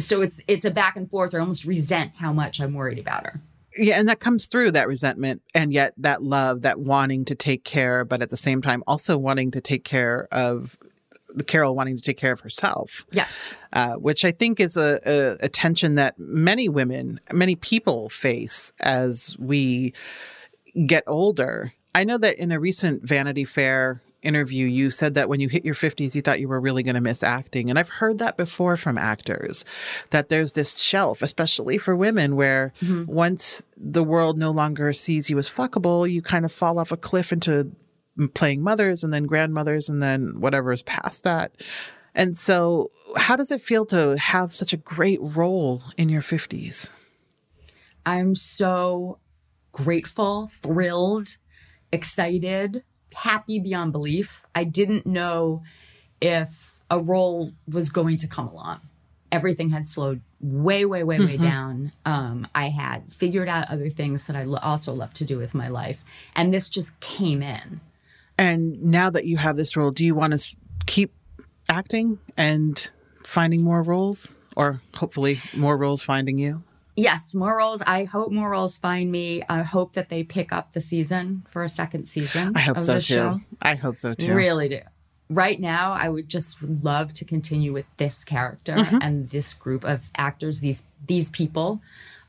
so 0.00 0.20
it's 0.20 0.40
it's 0.48 0.64
a 0.64 0.72
back 0.72 0.96
and 0.96 1.08
forth. 1.08 1.36
I 1.36 1.38
almost 1.38 1.64
resent 1.64 2.16
how 2.16 2.32
much 2.32 2.60
I'm 2.60 2.74
worried 2.74 2.98
about 2.98 3.26
her. 3.26 3.40
Yeah, 3.76 4.00
and 4.00 4.08
that 4.08 4.18
comes 4.18 4.48
through 4.48 4.72
that 4.72 4.88
resentment 4.88 5.40
and 5.54 5.72
yet 5.72 5.94
that 5.98 6.20
love, 6.20 6.62
that 6.62 6.80
wanting 6.80 7.24
to 7.26 7.36
take 7.36 7.62
care, 7.62 8.04
but 8.04 8.20
at 8.20 8.28
the 8.28 8.36
same 8.36 8.60
time 8.60 8.82
also 8.88 9.16
wanting 9.16 9.52
to 9.52 9.60
take 9.60 9.84
care 9.84 10.26
of 10.32 10.76
Carol 11.46 11.74
wanting 11.74 11.96
to 11.96 12.02
take 12.02 12.16
care 12.16 12.32
of 12.32 12.40
herself. 12.40 13.04
Yes. 13.12 13.54
uh, 13.72 13.94
which 13.94 14.24
I 14.24 14.32
think 14.32 14.60
is 14.60 14.76
a, 14.76 15.00
a, 15.04 15.46
a 15.46 15.48
tension 15.48 15.96
that 15.96 16.18
many 16.18 16.68
women, 16.68 17.20
many 17.32 17.56
people 17.56 18.08
face 18.08 18.72
as 18.80 19.36
we 19.38 19.92
get 20.86 21.04
older. 21.06 21.72
I 21.94 22.04
know 22.04 22.18
that 22.18 22.38
in 22.38 22.52
a 22.52 22.60
recent 22.60 23.02
Vanity 23.02 23.44
Fair 23.44 24.02
interview, 24.22 24.66
you 24.66 24.90
said 24.90 25.14
that 25.14 25.28
when 25.28 25.38
you 25.40 25.48
hit 25.48 25.64
your 25.64 25.74
50s, 25.74 26.14
you 26.14 26.22
thought 26.22 26.40
you 26.40 26.48
were 26.48 26.60
really 26.60 26.82
going 26.82 26.94
to 26.96 27.00
miss 27.00 27.22
acting. 27.22 27.70
And 27.70 27.78
I've 27.78 27.88
heard 27.88 28.18
that 28.18 28.36
before 28.36 28.76
from 28.76 28.98
actors 28.98 29.64
that 30.10 30.28
there's 30.28 30.54
this 30.54 30.78
shelf, 30.78 31.22
especially 31.22 31.78
for 31.78 31.94
women, 31.94 32.36
where 32.36 32.72
once 33.06 33.62
the 33.76 34.02
world 34.02 34.36
no 34.38 34.50
longer 34.50 34.92
sees 34.92 35.30
you 35.30 35.38
as 35.38 35.48
fuckable, 35.48 36.10
you 36.10 36.20
kind 36.22 36.44
of 36.44 36.52
fall 36.52 36.78
off 36.78 36.90
a 36.90 36.96
cliff 36.96 37.32
into 37.32 37.70
playing 38.34 38.62
mothers 38.62 39.04
and 39.04 39.12
then 39.12 39.26
grandmothers 39.26 39.88
and 39.88 40.02
then 40.02 40.40
whatever 40.40 40.72
is 40.72 40.82
past 40.82 41.24
that. 41.24 41.52
And 42.14 42.36
so, 42.36 42.90
how 43.16 43.36
does 43.36 43.50
it 43.50 43.62
feel 43.62 43.86
to 43.86 44.16
have 44.18 44.52
such 44.54 44.72
a 44.72 44.76
great 44.76 45.20
role 45.22 45.82
in 45.96 46.08
your 46.08 46.22
50s? 46.22 46.90
I'm 48.04 48.34
so 48.34 49.18
grateful, 49.70 50.48
thrilled, 50.48 51.36
excited, 51.92 52.82
happy 53.14 53.60
beyond 53.60 53.92
belief. 53.92 54.44
I 54.54 54.64
didn't 54.64 55.06
know 55.06 55.62
if 56.20 56.80
a 56.90 56.98
role 56.98 57.52
was 57.70 57.90
going 57.90 58.16
to 58.18 58.26
come 58.26 58.48
along. 58.48 58.80
Everything 59.30 59.70
had 59.70 59.86
slowed 59.86 60.22
way, 60.40 60.84
way, 60.84 61.04
way, 61.04 61.18
way 61.18 61.36
down. 61.36 61.92
Um, 62.06 62.46
I 62.54 62.70
had 62.70 63.12
figured 63.12 63.48
out 63.48 63.70
other 63.70 63.90
things 63.90 64.26
that 64.26 64.36
I 64.36 64.44
lo- 64.44 64.58
also 64.62 64.94
love 64.94 65.12
to 65.14 65.24
do 65.24 65.36
with 65.36 65.54
my 65.54 65.68
life. 65.68 66.02
And 66.34 66.52
this 66.52 66.68
just 66.68 66.98
came 67.00 67.42
in. 67.42 67.80
And 68.38 68.80
now 68.82 69.10
that 69.10 69.24
you 69.26 69.36
have 69.36 69.56
this 69.56 69.76
role, 69.76 69.90
do 69.90 70.04
you 70.04 70.14
want 70.14 70.38
to 70.38 70.56
keep 70.86 71.12
acting 71.68 72.18
and 72.36 72.90
finding 73.24 73.62
more 73.62 73.82
roles? 73.82 74.34
Or 74.56 74.80
hopefully 74.96 75.40
more 75.54 75.76
roles 75.76 76.02
finding 76.02 76.38
you? 76.38 76.62
Yes, 76.96 77.32
more 77.34 77.56
roles. 77.56 77.80
I 77.82 78.04
hope 78.04 78.32
more 78.32 78.50
roles 78.50 78.76
find 78.76 79.10
me. 79.12 79.42
I 79.48 79.62
hope 79.62 79.92
that 79.92 80.08
they 80.08 80.24
pick 80.24 80.52
up 80.52 80.72
the 80.72 80.80
season 80.80 81.44
for 81.48 81.62
a 81.62 81.68
second 81.68 82.06
season. 82.06 82.54
I 82.56 82.60
hope 82.60 82.78
of 82.78 82.82
so 82.82 82.94
too. 82.94 83.00
show. 83.00 83.38
I 83.62 83.76
hope 83.76 83.96
so 83.96 84.14
too. 84.14 84.34
Really 84.34 84.68
do. 84.68 84.80
Right 85.30 85.60
now, 85.60 85.92
I 85.92 86.08
would 86.08 86.28
just 86.28 86.60
love 86.62 87.12
to 87.14 87.24
continue 87.24 87.72
with 87.72 87.84
this 87.98 88.24
character 88.24 88.74
Mm-hmm. 88.74 88.98
and 89.00 89.26
this 89.26 89.54
group 89.54 89.84
of 89.84 90.10
actors, 90.16 90.58
these 90.60 90.86
these 91.06 91.30
people. 91.30 91.80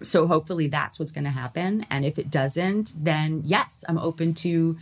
So 0.03 0.27
hopefully 0.27 0.67
that's 0.67 0.99
what's 0.99 1.11
going 1.11 1.23
to 1.23 1.29
happen. 1.31 1.85
And 1.89 2.05
if 2.05 2.19
it 2.19 2.29
doesn't, 2.29 2.93
then 2.95 3.41
yes, 3.45 3.83
I'm 3.89 3.97
open 3.97 4.33
to 4.35 4.77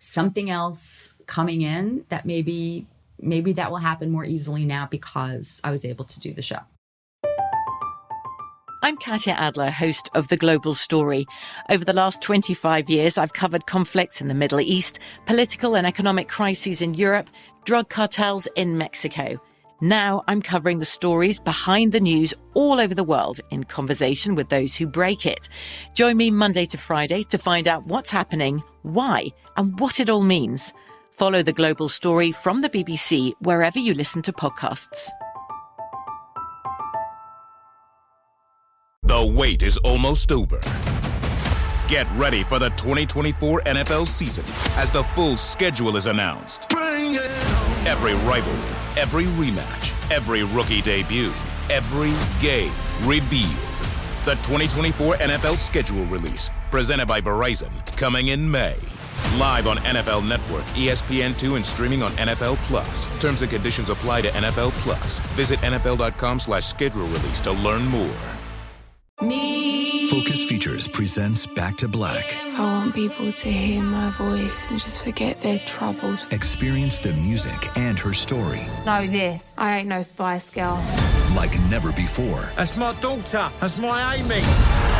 something 0.00 0.48
else 0.50 1.14
coming 1.26 1.60
in 1.60 2.04
that 2.08 2.24
maybe 2.26 2.86
maybe 3.20 3.52
that 3.52 3.70
will 3.70 3.78
happen 3.78 4.10
more 4.10 4.24
easily 4.24 4.64
now 4.64 4.88
because 4.90 5.60
I 5.62 5.70
was 5.70 5.84
able 5.84 6.06
to 6.06 6.18
do 6.18 6.32
the 6.32 6.42
show. 6.42 6.60
I'm 8.82 8.96
Katya 8.96 9.34
Adler, 9.34 9.70
host 9.70 10.08
of 10.14 10.28
The 10.28 10.38
Global 10.38 10.74
Story. 10.74 11.26
Over 11.68 11.84
the 11.84 11.92
last 11.92 12.22
25 12.22 12.88
years, 12.88 13.18
I've 13.18 13.34
covered 13.34 13.66
conflicts 13.66 14.22
in 14.22 14.28
the 14.28 14.34
Middle 14.34 14.58
East, 14.58 14.98
political 15.26 15.76
and 15.76 15.86
economic 15.86 16.28
crises 16.28 16.80
in 16.80 16.94
Europe, 16.94 17.28
drug 17.66 17.90
cartels 17.90 18.48
in 18.56 18.78
Mexico. 18.78 19.38
Now 19.82 20.24
I'm 20.28 20.40
covering 20.40 20.78
the 20.78 20.86
stories 20.86 21.38
behind 21.38 21.92
the 21.92 22.00
news 22.00 22.32
all 22.54 22.80
over 22.80 22.94
the 22.94 23.04
world 23.04 23.40
in 23.50 23.64
conversation 23.64 24.34
with 24.34 24.48
those 24.48 24.74
who 24.74 24.86
break 24.86 25.26
it. 25.26 25.50
Join 25.92 26.16
me 26.16 26.30
Monday 26.30 26.64
to 26.66 26.78
Friday 26.78 27.22
to 27.24 27.36
find 27.36 27.68
out 27.68 27.86
what's 27.86 28.10
happening, 28.10 28.62
why, 28.82 29.26
and 29.56 29.78
what 29.78 30.00
it 30.00 30.10
all 30.10 30.22
means. 30.22 30.72
Follow 31.12 31.42
The 31.42 31.52
Global 31.52 31.88
Story 31.88 32.32
from 32.32 32.62
the 32.62 32.70
BBC 32.70 33.32
wherever 33.40 33.78
you 33.78 33.94
listen 33.94 34.22
to 34.22 34.32
podcasts. 34.32 35.08
The 39.02 39.26
wait 39.26 39.62
is 39.62 39.76
almost 39.78 40.32
over. 40.32 40.60
Get 41.88 42.06
ready 42.14 42.44
for 42.44 42.60
the 42.60 42.70
2024 42.70 43.62
NFL 43.62 44.06
season 44.06 44.44
as 44.80 44.92
the 44.92 45.02
full 45.02 45.36
schedule 45.36 45.96
is 45.96 46.06
announced. 46.06 46.72
Every 46.72 48.14
rivalry, 48.26 48.76
every 48.96 49.24
rematch, 49.24 50.12
every 50.12 50.44
rookie 50.44 50.80
debut, 50.82 51.32
every 51.68 52.12
game 52.40 52.72
revealed. 53.02 53.50
The 54.24 54.36
2024 54.44 55.16
NFL 55.16 55.56
schedule 55.56 56.04
release, 56.04 56.48
presented 56.70 57.06
by 57.06 57.20
Verizon, 57.20 57.70
coming 57.96 58.28
in 58.28 58.50
May. 58.50 58.76
Live 59.38 59.66
on 59.66 59.76
NFL 59.78 60.26
Network, 60.28 60.64
E 60.76 60.86
ESPN2, 60.88 61.56
and 61.56 61.64
streaming 61.64 62.02
on 62.02 62.10
NFL 62.12 62.56
Plus. 62.68 63.06
Terms 63.20 63.42
and 63.42 63.50
conditions 63.50 63.90
apply 63.90 64.22
to 64.22 64.28
NFL 64.28 64.70
Plus. 64.82 65.18
Visit 65.36 65.58
NFL.com 65.60 66.40
slash 66.40 66.66
schedule 66.66 67.06
release 67.06 67.40
to 67.40 67.52
learn 67.52 67.84
more. 67.86 68.16
Me. 69.22 70.08
Focus 70.08 70.42
Features 70.48 70.88
presents 70.88 71.46
Back 71.46 71.76
to 71.76 71.86
Black. 71.88 72.34
I 72.58 72.64
want 72.64 72.94
people 72.94 73.30
to 73.30 73.48
hear 73.52 73.82
my 73.82 74.08
voice 74.12 74.66
and 74.70 74.80
just 74.80 75.02
forget 75.04 75.40
their 75.42 75.58
troubles. 75.60 76.26
Experience 76.32 76.98
the 76.98 77.12
music 77.12 77.68
and 77.76 77.98
her 77.98 78.14
story 78.14 78.60
Know 78.86 79.06
this. 79.06 79.54
I 79.58 79.78
ain't 79.78 79.88
no 79.88 80.02
Spice 80.02 80.48
Girl. 80.50 80.82
like 81.36 81.52
never 81.68 81.92
before 81.92 82.50
That's 82.56 82.76
my 82.78 82.92
daughter. 83.00 83.50
That's 83.60 83.76
my 83.78 84.14
Amy. 84.16 84.99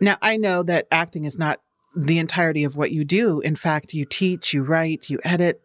Now, 0.00 0.16
I 0.20 0.36
know 0.36 0.62
that 0.62 0.86
acting 0.90 1.24
is 1.24 1.38
not 1.38 1.60
the 1.94 2.18
entirety 2.18 2.64
of 2.64 2.76
what 2.76 2.92
you 2.92 3.04
do. 3.04 3.40
In 3.40 3.56
fact, 3.56 3.94
you 3.94 4.04
teach, 4.04 4.52
you 4.52 4.62
write, 4.62 5.08
you 5.08 5.18
edit. 5.24 5.62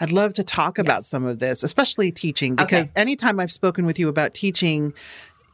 I'd 0.00 0.12
love 0.12 0.32
to 0.34 0.42
talk 0.42 0.78
about 0.78 1.04
some 1.04 1.26
of 1.26 1.40
this, 1.40 1.62
especially 1.62 2.10
teaching, 2.10 2.56
because 2.56 2.84
Okay. 2.84 2.92
anytime 2.96 3.38
I've 3.38 3.52
spoken 3.52 3.84
with 3.84 3.98
you 3.98 4.08
about 4.08 4.32
teaching, 4.32 4.94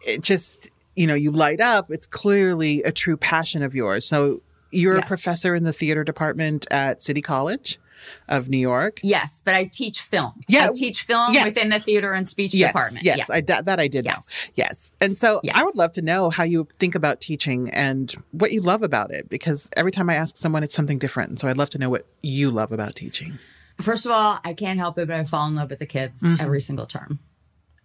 it 0.06 0.22
just, 0.22 0.68
you 0.94 1.08
know, 1.08 1.14
you 1.14 1.32
light 1.32 1.60
up. 1.60 1.90
It's 1.90 2.06
clearly 2.06 2.82
a 2.84 2.92
true 2.92 3.16
passion 3.16 3.64
of 3.64 3.74
yours. 3.74 4.06
So 4.06 4.40
you're 4.70 4.98
a 4.98 5.02
professor 5.02 5.56
in 5.56 5.64
the 5.64 5.72
theater 5.72 6.04
department 6.04 6.64
at 6.70 7.02
City 7.02 7.22
College 7.22 7.80
of 8.28 8.48
New 8.48 8.58
York. 8.58 9.00
Yes, 9.02 9.42
but 9.44 9.54
I 9.54 9.64
teach 9.64 10.00
film. 10.00 10.32
Yeah. 10.48 10.66
I 10.66 10.72
teach 10.74 11.02
film 11.02 11.32
Yes. 11.34 11.44
within 11.46 11.70
the 11.70 11.80
theater 11.80 12.12
and 12.12 12.28
speech 12.28 12.54
yes, 12.54 12.70
department. 12.70 13.04
Yes, 13.04 13.18
Yeah. 13.28 13.36
I, 13.36 13.40
that, 13.42 13.64
that 13.66 13.80
I 13.80 13.88
did 13.88 14.04
Yes. 14.04 14.28
know. 14.28 14.50
Yes. 14.54 14.92
And 15.00 15.16
so 15.18 15.40
Yeah. 15.42 15.52
I 15.58 15.62
would 15.64 15.74
love 15.76 15.92
to 15.92 16.02
know 16.02 16.30
how 16.30 16.44
you 16.44 16.68
think 16.78 16.94
about 16.94 17.20
teaching 17.20 17.70
and 17.70 18.14
what 18.32 18.52
you 18.52 18.60
love 18.60 18.82
about 18.82 19.10
it 19.12 19.28
because 19.28 19.68
every 19.76 19.92
time 19.92 20.08
I 20.10 20.14
ask 20.14 20.36
someone, 20.36 20.62
it's 20.62 20.74
something 20.74 20.98
different. 20.98 21.30
And 21.30 21.38
so 21.40 21.48
I'd 21.48 21.56
love 21.58 21.70
to 21.70 21.78
know 21.78 21.90
what 21.90 22.06
you 22.22 22.50
love 22.50 22.72
about 22.72 22.94
teaching. 22.96 23.38
First 23.80 24.04
of 24.04 24.12
all, 24.12 24.38
I 24.44 24.52
can't 24.52 24.78
help 24.78 24.98
it, 24.98 25.08
but 25.08 25.16
I 25.16 25.24
fall 25.24 25.46
in 25.48 25.54
love 25.54 25.70
with 25.70 25.78
the 25.78 25.86
kids 25.86 26.22
Mhm. 26.22 26.40
every 26.40 26.60
single 26.60 26.86
term. 26.86 27.18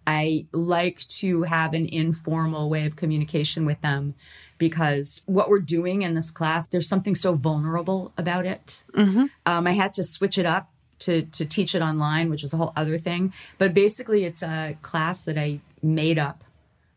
I 0.06 0.46
like 0.52 1.00
to 1.08 1.42
have 1.42 1.74
an 1.74 1.86
informal 1.86 2.68
way 2.70 2.86
of 2.86 2.94
communication 2.96 3.66
with 3.66 3.80
them 3.80 4.14
because 4.58 5.22
what 5.26 5.48
we're 5.48 5.60
doing 5.60 6.02
in 6.02 6.12
this 6.14 6.30
class, 6.30 6.66
there's 6.68 6.88
something 6.88 7.14
so 7.14 7.34
vulnerable 7.34 8.12
about 8.16 8.46
it. 8.46 8.84
Mm-hmm. 8.94 9.24
Um, 9.44 9.66
I 9.66 9.72
had 9.72 9.92
to 9.94 10.04
switch 10.04 10.38
it 10.38 10.46
up 10.46 10.70
to 11.00 11.22
to 11.22 11.44
teach 11.44 11.74
it 11.74 11.82
online, 11.82 12.30
which 12.30 12.42
was 12.42 12.54
a 12.54 12.56
whole 12.56 12.72
other 12.76 12.96
thing. 12.98 13.32
But 13.58 13.74
basically, 13.74 14.24
it's 14.24 14.42
a 14.42 14.76
class 14.82 15.24
that 15.24 15.36
I 15.36 15.60
made 15.82 16.18
up, 16.18 16.42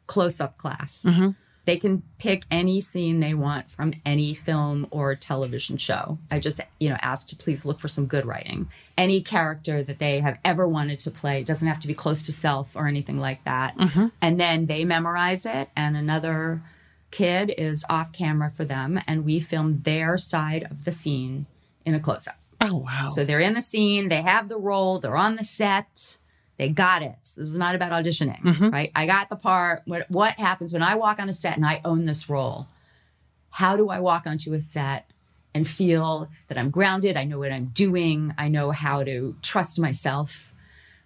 close 0.07 0.39
up 0.39 0.57
class. 0.57 1.03
Mhm. 1.07 1.35
They 1.65 1.75
can 1.77 2.01
pick 2.17 2.45
any 2.49 2.81
scene 2.81 3.19
they 3.19 3.35
want 3.35 3.69
from 3.69 3.93
any 4.03 4.33
film 4.33 4.87
or 4.89 5.13
television 5.13 5.77
show. 5.77 6.17
I 6.31 6.39
just, 6.39 6.61
you 6.79 6.89
know, 6.89 6.97
ask 7.01 7.27
to 7.27 7.35
please 7.35 7.63
look 7.63 7.79
for 7.79 7.87
some 7.87 8.07
good 8.07 8.25
writing. 8.25 8.69
Any 8.97 9.21
character 9.21 9.83
that 9.83 9.99
they 9.99 10.19
have 10.21 10.39
ever 10.43 10.67
wanted 10.67 10.97
to 10.99 11.11
play 11.11 11.41
It 11.41 11.45
doesn't 11.45 11.67
have 11.67 11.79
to 11.81 11.87
be 11.87 11.93
close 11.93 12.23
to 12.23 12.33
self 12.33 12.75
or 12.75 12.87
anything 12.87 13.19
like 13.19 13.43
that. 13.43 13.77
Mhm. 13.77 14.11
And 14.19 14.39
then 14.39 14.65
they 14.65 14.83
memorize 14.83 15.45
it, 15.45 15.69
and 15.75 15.95
another 15.95 16.63
kid 17.11 17.53
is 17.57 17.85
off 17.89 18.11
camera 18.11 18.51
for 18.55 18.65
them, 18.65 18.99
and 19.07 19.25
we 19.25 19.39
film 19.39 19.81
their 19.81 20.17
side 20.17 20.67
of 20.69 20.85
the 20.85 20.91
scene 20.91 21.45
in 21.85 21.93
a 21.95 21.99
close 21.99 22.27
up. 22.27 22.37
Oh, 22.61 22.77
wow. 22.77 23.09
So 23.09 23.23
they're 23.23 23.39
in 23.39 23.53
the 23.53 23.61
scene, 23.61 24.09
they 24.09 24.21
have 24.21 24.49
the 24.49 24.57
role, 24.57 24.99
they're 24.99 25.15
on 25.17 25.35
the 25.37 25.43
set, 25.43 26.17
they 26.57 26.67
got 26.69 27.01
it. 27.01 27.15
This 27.23 27.37
is 27.37 27.55
not 27.55 27.73
about 27.73 27.91
auditioning, 27.91 28.41
Mhm. 28.41 28.71
right? 28.71 28.91
I 28.95 29.05
got 29.05 29.29
the 29.29 29.37
part. 29.37 29.81
What, 29.85 30.11
what 30.11 30.33
happens 30.39 30.73
when 30.73 30.83
I 30.83 30.95
walk 30.95 31.19
on 31.19 31.29
a 31.29 31.33
set 31.33 31.55
and 31.55 31.65
I 31.65 31.79
own 31.85 32.03
this 32.05 32.29
role? 32.29 32.67
How 33.51 33.77
do 33.77 33.89
I 33.89 33.99
walk 33.99 34.27
onto 34.27 34.53
a 34.53 34.61
set 34.61 35.09
and 35.55 35.65
feel 35.67 36.29
that 36.49 36.57
I'm 36.57 36.69
grounded? 36.69 37.15
I 37.15 37.23
know 37.23 37.39
what 37.39 37.51
I'm 37.53 37.65
doing, 37.67 38.33
I 38.37 38.49
know 38.49 38.71
how 38.71 39.03
to 39.03 39.35
trust 39.41 39.79
myself. 39.79 40.48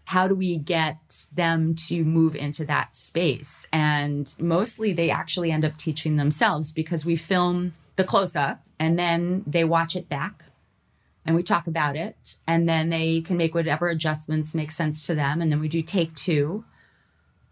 How 0.06 0.28
do 0.28 0.36
we 0.36 0.58
get 0.58 1.28
them 1.34 1.76
to 1.88 2.04
move 2.04 2.36
into 2.36 2.66
that 2.66 2.94
space? 2.94 3.68
And 3.72 4.34
mostly 4.40 4.94
they 4.94 5.10
actually 5.10 5.52
end 5.52 5.66
up 5.66 5.78
teaching 5.78 6.18
themselves 6.18 6.72
because 6.72 7.06
we 7.06 7.16
film 7.16 7.74
the 7.96 8.04
close 8.04 8.36
up 8.36 8.62
and 8.80 9.00
then 9.00 9.44
they 9.48 9.64
watch 9.64 9.96
it 9.96 10.10
back 10.10 10.46
and 11.26 11.36
we 11.36 11.44
talk 11.44 11.68
about 11.68 11.96
it. 11.96 12.38
And 12.46 12.68
then 12.68 12.90
they 12.90 13.22
can 13.22 13.38
make 13.38 13.56
whatever 13.56 13.88
adjustments 13.88 14.54
make 14.54 14.72
sense 14.72 15.06
to 15.08 15.16
them. 15.16 15.42
And 15.42 15.52
then 15.52 15.60
we 15.60 15.70
do 15.70 15.82
take 15.82 16.16
two 16.16 16.66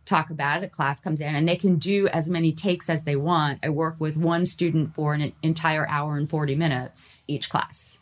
talk 0.05 0.29
about 0.29 0.61
it 0.61 0.65
a 0.65 0.69
class 0.69 0.99
comes 0.99 1.21
in 1.21 1.35
and 1.35 1.47
they 1.47 1.55
can 1.55 1.77
do 1.77 2.07
as 2.09 2.29
many 2.29 2.51
takes 2.51 2.89
as 2.89 3.03
they 3.03 3.15
want. 3.15 3.59
I 3.63 3.69
work 3.69 3.95
with 3.99 4.17
one 4.17 4.45
student 4.45 4.93
for 4.95 5.13
an 5.13 5.33
entire 5.41 5.87
hour 5.87 6.17
and 6.17 6.29
40 6.29 6.55
minutes 6.55 7.23
each 7.27 7.49
class. 7.49 7.97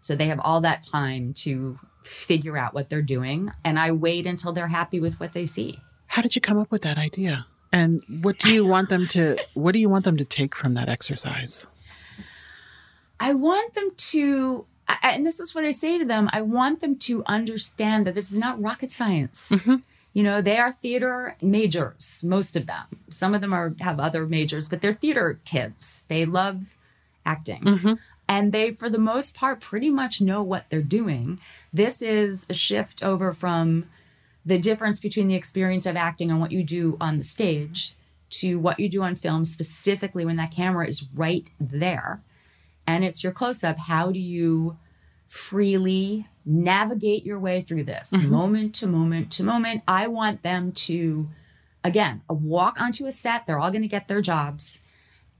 So 0.00 0.14
they 0.14 0.26
have 0.26 0.40
all 0.40 0.60
that 0.62 0.82
time 0.82 1.32
to 1.34 1.78
figure 2.04 2.56
out 2.56 2.74
what 2.74 2.88
they're 2.88 3.02
doing 3.02 3.50
and 3.64 3.78
i 3.78 3.90
wait 3.90 4.26
until 4.26 4.52
they're 4.52 4.68
happy 4.68 5.00
with 5.00 5.18
what 5.18 5.32
they 5.32 5.46
see 5.46 5.80
How 6.08 6.22
did 6.22 6.34
you 6.36 6.40
come 6.40 6.58
up 6.58 6.70
with 6.70 6.82
that 6.82 6.98
idea? 6.98 7.46
And 7.72 8.00
what 8.22 8.38
do 8.38 8.52
you 8.52 8.64
want 8.74 8.88
them 8.88 9.06
to 9.08 9.36
what 9.54 9.72
do 9.72 9.80
you 9.80 9.88
want 9.88 10.04
them 10.04 10.16
to 10.16 10.24
take 10.24 10.54
from 10.54 10.74
that 10.74 10.88
exercise? 10.88 11.66
I 13.18 13.34
want 13.34 13.74
them 13.74 13.90
to, 13.96 14.66
and 15.02 15.24
this 15.24 15.40
is 15.40 15.54
what 15.54 15.64
I 15.64 15.72
say 15.72 15.98
to 15.98 16.04
them 16.04 16.28
I 16.32 16.42
want 16.42 16.80
them 16.80 16.96
to 17.00 17.22
understand 17.26 18.06
that 18.06 18.14
this 18.14 18.30
is 18.30 18.38
not 18.38 18.62
rocket 18.62 18.92
science. 18.92 19.50
Mm-hmm. 19.50 19.76
You 20.12 20.22
know, 20.22 20.40
they 20.40 20.58
are 20.58 20.70
theater 20.70 21.36
majors, 21.42 22.22
most 22.22 22.54
of 22.54 22.66
them. 22.66 22.86
Some 23.10 23.34
of 23.34 23.40
them 23.40 23.52
are 23.52 23.74
have 23.80 23.98
other 23.98 24.26
majors, 24.26 24.68
but 24.68 24.80
they're 24.80 24.92
theater 24.92 25.40
kids. 25.44 26.04
They 26.08 26.24
love 26.24 26.76
acting. 27.26 27.62
Mm-hmm. 27.62 27.94
And 28.28 28.52
they, 28.52 28.70
for 28.70 28.88
the 28.88 28.98
most 28.98 29.36
part, 29.36 29.60
pretty 29.60 29.90
much 29.90 30.20
know 30.20 30.42
what 30.42 30.70
they're 30.70 30.82
doing. 30.82 31.38
This 31.72 32.00
is 32.00 32.46
a 32.48 32.54
shift 32.54 33.02
over 33.02 33.32
from 33.32 33.86
the 34.46 34.58
difference 34.58 35.00
between 35.00 35.28
the 35.28 35.34
experience 35.34 35.86
of 35.86 35.96
acting 35.96 36.30
and 36.30 36.40
what 36.40 36.52
you 36.52 36.62
do 36.64 36.96
on 37.00 37.18
the 37.18 37.24
stage 37.24 37.94
to 38.30 38.58
what 38.58 38.80
you 38.80 38.88
do 38.88 39.02
on 39.02 39.14
film, 39.14 39.44
specifically 39.44 40.24
when 40.24 40.36
that 40.36 40.50
camera 40.50 40.86
is 40.86 41.06
right 41.14 41.50
there 41.60 42.22
and 42.86 43.04
it's 43.04 43.22
your 43.22 43.32
close 43.32 43.62
up. 43.64 43.78
How 43.78 44.10
do 44.12 44.18
you 44.18 44.76
freely 45.26 46.26
navigate 46.44 47.24
your 47.24 47.38
way 47.38 47.60
through 47.60 47.84
this 47.84 48.10
Mhm. 48.12 48.28
moment 48.28 48.74
to 48.76 48.86
moment 48.86 49.30
to 49.32 49.44
moment? 49.44 49.82
I 49.88 50.06
want 50.06 50.42
them 50.42 50.72
to, 50.72 51.30
again, 51.82 52.22
walk 52.28 52.80
onto 52.80 53.06
a 53.06 53.12
set. 53.12 53.46
They're 53.46 53.58
all 53.58 53.70
going 53.70 53.82
to 53.82 53.88
get 53.88 54.08
their 54.08 54.20
jobs 54.20 54.80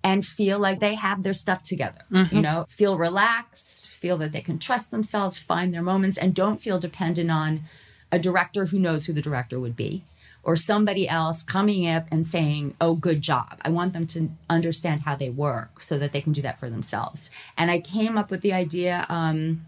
and 0.04 0.24
feel 0.24 0.58
like 0.58 0.78
they 0.78 0.94
have 0.94 1.22
their 1.22 1.32
stuff 1.34 1.62
together. 1.62 2.02
Mhm. 2.12 2.32
You 2.32 2.42
know, 2.42 2.66
feel 2.68 2.98
relaxed, 2.98 3.88
feel 3.88 4.18
that 4.18 4.32
they 4.32 4.42
can 4.42 4.58
trust 4.58 4.90
themselves, 4.90 5.38
find 5.38 5.72
their 5.72 5.82
moments, 5.82 6.18
and 6.18 6.34
don't 6.34 6.60
feel 6.60 6.78
dependent 6.78 7.30
on 7.30 7.64
a 8.12 8.18
director 8.18 8.66
who 8.66 8.78
knows 8.78 9.06
who 9.06 9.14
the 9.14 9.22
director 9.22 9.58
would 9.58 9.74
be 9.74 10.04
or 10.42 10.56
somebody 10.56 11.08
else 11.08 11.42
coming 11.42 11.88
up 11.88 12.06
and 12.12 12.26
saying, 12.26 12.74
Oh, 12.80 12.94
good 12.94 13.22
job. 13.22 13.58
I 13.62 13.70
want 13.70 13.94
them 13.94 14.06
to 14.08 14.30
understand 14.48 15.00
how 15.00 15.16
they 15.16 15.30
work 15.30 15.80
so 15.80 15.98
that 15.98 16.12
they 16.12 16.20
can 16.20 16.34
do 16.34 16.42
that 16.42 16.60
for 16.60 16.68
themselves. 16.68 17.30
And 17.56 17.70
I 17.70 17.80
came 17.80 18.18
up 18.18 18.30
with 18.30 18.42
the 18.42 18.52
idea. 18.52 19.06
Um, 19.08 19.66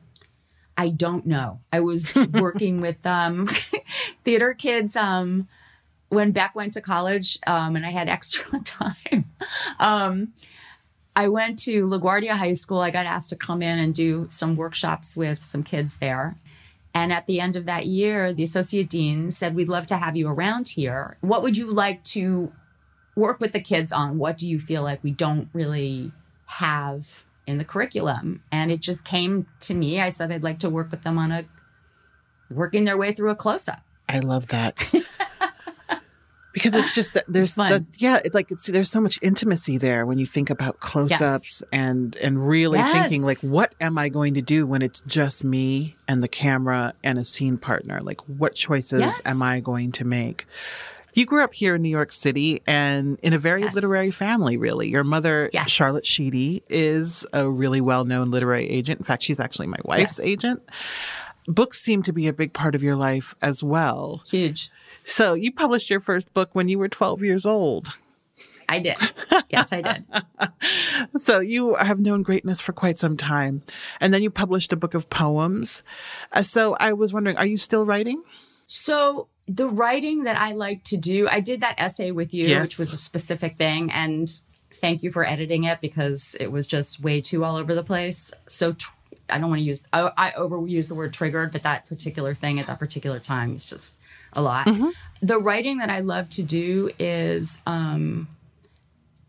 I 0.76 0.90
don't 0.90 1.24
know. 1.24 1.60
I 1.72 1.80
was 1.80 2.14
working 2.34 2.80
with 2.80 3.06
um, 3.06 3.48
theater 4.24 4.52
kids 4.52 4.94
um, 4.96 5.48
when 6.08 6.32
Beck 6.32 6.54
went 6.54 6.72
to 6.74 6.80
college 6.80 7.38
um, 7.46 7.76
and 7.76 7.84
I 7.84 7.90
had 7.90 8.08
extra 8.16 8.60
time. 8.60 9.32
Um, 9.78 10.32
I 11.14 11.28
went 11.28 11.58
to 11.60 11.86
LaGuardia 11.86 12.32
High 12.32 12.52
School. 12.52 12.80
I 12.80 12.90
got 12.90 13.06
asked 13.06 13.30
to 13.30 13.36
come 13.36 13.62
in 13.62 13.78
and 13.78 13.94
do 13.94 14.26
some 14.30 14.54
workshops 14.54 15.16
with 15.16 15.42
some 15.42 15.62
kids 15.62 15.96
there. 15.96 16.36
And 16.92 17.12
at 17.12 17.26
the 17.26 17.40
end 17.40 17.56
of 17.56 17.66
that 17.66 17.86
year, 17.86 18.32
the 18.32 18.42
associate 18.42 18.88
dean 18.88 19.30
said, 19.30 19.54
We'd 19.54 19.68
love 19.68 19.86
to 19.88 19.96
have 19.96 20.16
you 20.16 20.28
around 20.28 20.70
here. 20.70 21.16
What 21.20 21.42
would 21.42 21.56
you 21.56 21.70
like 21.70 22.02
to 22.04 22.52
work 23.14 23.40
with 23.40 23.52
the 23.52 23.60
kids 23.60 23.92
on? 23.92 24.18
What 24.18 24.38
do 24.38 24.46
you 24.46 24.58
feel 24.58 24.82
like 24.82 25.02
we 25.02 25.10
don't 25.10 25.48
really 25.52 26.12
have 26.46 27.24
in 27.46 27.58
the 27.58 27.64
curriculum? 27.64 28.42
And 28.50 28.70
it 28.70 28.80
just 28.80 29.04
came 29.04 29.46
to 29.60 29.74
me. 29.74 30.00
I 30.00 30.08
said, 30.08 30.32
I'd 30.32 30.42
like 30.42 30.58
to 30.60 30.70
work 30.70 30.90
with 30.90 31.02
them 31.02 31.18
on 31.18 31.32
a 31.32 31.44
working 32.50 32.84
their 32.84 32.96
way 32.96 33.12
through 33.12 33.30
a 33.30 33.34
close 33.34 33.68
up. 33.68 33.82
I 34.08 34.20
love 34.20 34.48
that. 34.48 34.90
because 36.56 36.74
it's 36.74 36.94
just 36.94 37.12
that 37.12 37.24
there's 37.28 37.54
the, 37.54 37.84
yeah 37.98 38.18
it's 38.24 38.34
like 38.34 38.50
it's 38.50 38.66
there's 38.66 38.90
so 38.90 39.00
much 39.00 39.18
intimacy 39.20 39.76
there 39.76 40.06
when 40.06 40.18
you 40.18 40.24
think 40.24 40.48
about 40.48 40.80
close-ups 40.80 41.20
yes. 41.60 41.62
and 41.70 42.16
and 42.16 42.48
really 42.48 42.78
yes. 42.78 42.92
thinking 42.94 43.22
like 43.22 43.38
what 43.40 43.74
am 43.80 43.98
i 43.98 44.08
going 44.08 44.32
to 44.32 44.40
do 44.40 44.66
when 44.66 44.80
it's 44.80 45.00
just 45.06 45.44
me 45.44 45.94
and 46.08 46.22
the 46.22 46.28
camera 46.28 46.94
and 47.04 47.18
a 47.18 47.24
scene 47.24 47.58
partner 47.58 48.00
like 48.00 48.22
what 48.22 48.54
choices 48.54 49.00
yes. 49.00 49.26
am 49.26 49.42
i 49.42 49.60
going 49.60 49.92
to 49.92 50.04
make 50.04 50.46
you 51.12 51.24
grew 51.24 51.42
up 51.42 51.54
here 51.54 51.76
in 51.76 51.82
New 51.82 51.88
York 51.88 52.12
City 52.12 52.60
and 52.66 53.18
in 53.20 53.32
a 53.32 53.38
very 53.38 53.62
yes. 53.62 53.74
literary 53.74 54.10
family, 54.10 54.58
really. 54.58 54.90
Your 54.90 55.02
mother, 55.02 55.48
yes. 55.50 55.70
Charlotte 55.70 56.04
Sheedy, 56.04 56.62
is 56.68 57.24
a 57.32 57.48
really 57.48 57.80
well 57.80 58.04
known 58.04 58.30
literary 58.30 58.68
agent. 58.68 59.00
In 59.00 59.04
fact, 59.04 59.22
she's 59.22 59.40
actually 59.40 59.66
my 59.66 59.78
wife's 59.82 60.18
yes. 60.18 60.26
agent. 60.26 60.62
Books 61.46 61.80
seem 61.80 62.02
to 62.02 62.12
be 62.12 62.28
a 62.28 62.34
big 62.34 62.52
part 62.52 62.74
of 62.74 62.82
your 62.82 62.96
life 62.96 63.34
as 63.40 63.64
well. 63.64 64.20
Huge. 64.28 64.70
So 65.06 65.34
you 65.34 65.52
published 65.52 65.88
your 65.88 66.00
first 66.00 66.34
book 66.34 66.50
when 66.52 66.68
you 66.68 66.78
were 66.78 66.88
12 66.88 67.22
years 67.22 67.46
old. 67.46 67.88
I 68.68 68.80
did. 68.80 68.96
Yes, 69.48 69.72
I 69.72 69.80
did. 69.80 70.04
so 71.18 71.38
you 71.38 71.76
have 71.76 72.00
known 72.00 72.24
greatness 72.24 72.60
for 72.60 72.72
quite 72.72 72.98
some 72.98 73.16
time. 73.16 73.62
And 74.00 74.12
then 74.12 74.20
you 74.20 74.28
published 74.28 74.72
a 74.72 74.76
book 74.76 74.92
of 74.92 75.08
poems. 75.08 75.84
Uh, 76.32 76.42
so 76.42 76.76
I 76.80 76.94
was 76.94 77.12
wondering, 77.12 77.36
are 77.36 77.46
you 77.46 77.56
still 77.56 77.86
writing? 77.86 78.24
So 78.66 79.28
the 79.46 79.68
writing 79.68 80.24
that 80.24 80.36
I 80.36 80.52
like 80.52 80.82
to 80.84 80.96
do, 80.96 81.28
I 81.28 81.38
did 81.38 81.60
that 81.60 81.76
essay 81.78 82.10
with 82.10 82.34
you, 82.34 82.46
yes. 82.46 82.62
which 82.62 82.78
was 82.78 82.92
a 82.92 82.96
specific 82.96 83.56
thing. 83.56 83.92
And 83.92 84.28
thank 84.72 85.04
you 85.04 85.12
for 85.12 85.24
editing 85.24 85.62
it 85.62 85.80
because 85.80 86.34
it 86.40 86.50
was 86.50 86.66
just 86.66 86.98
way 87.00 87.20
too 87.20 87.44
all 87.44 87.54
over 87.54 87.72
the 87.72 87.84
place. 87.84 88.32
So 88.48 88.72
tr- 88.72 88.90
I 89.30 89.38
don't 89.38 89.48
want 89.48 89.60
to 89.60 89.64
use, 89.64 89.86
I, 89.92 90.10
I 90.16 90.30
overuse 90.32 90.88
the 90.88 90.96
word 90.96 91.12
triggered, 91.12 91.52
but 91.52 91.62
that 91.62 91.86
particular 91.86 92.34
thing 92.34 92.58
at 92.58 92.66
that 92.66 92.80
particular 92.80 93.20
time 93.20 93.54
is 93.54 93.64
just 93.64 93.96
a 94.36 94.42
lot. 94.42 94.66
Mm-hmm. 94.66 94.90
The 95.22 95.38
writing 95.38 95.78
that 95.78 95.90
I 95.90 96.00
love 96.00 96.28
to 96.30 96.42
do 96.42 96.90
is, 96.98 97.60
um, 97.66 98.28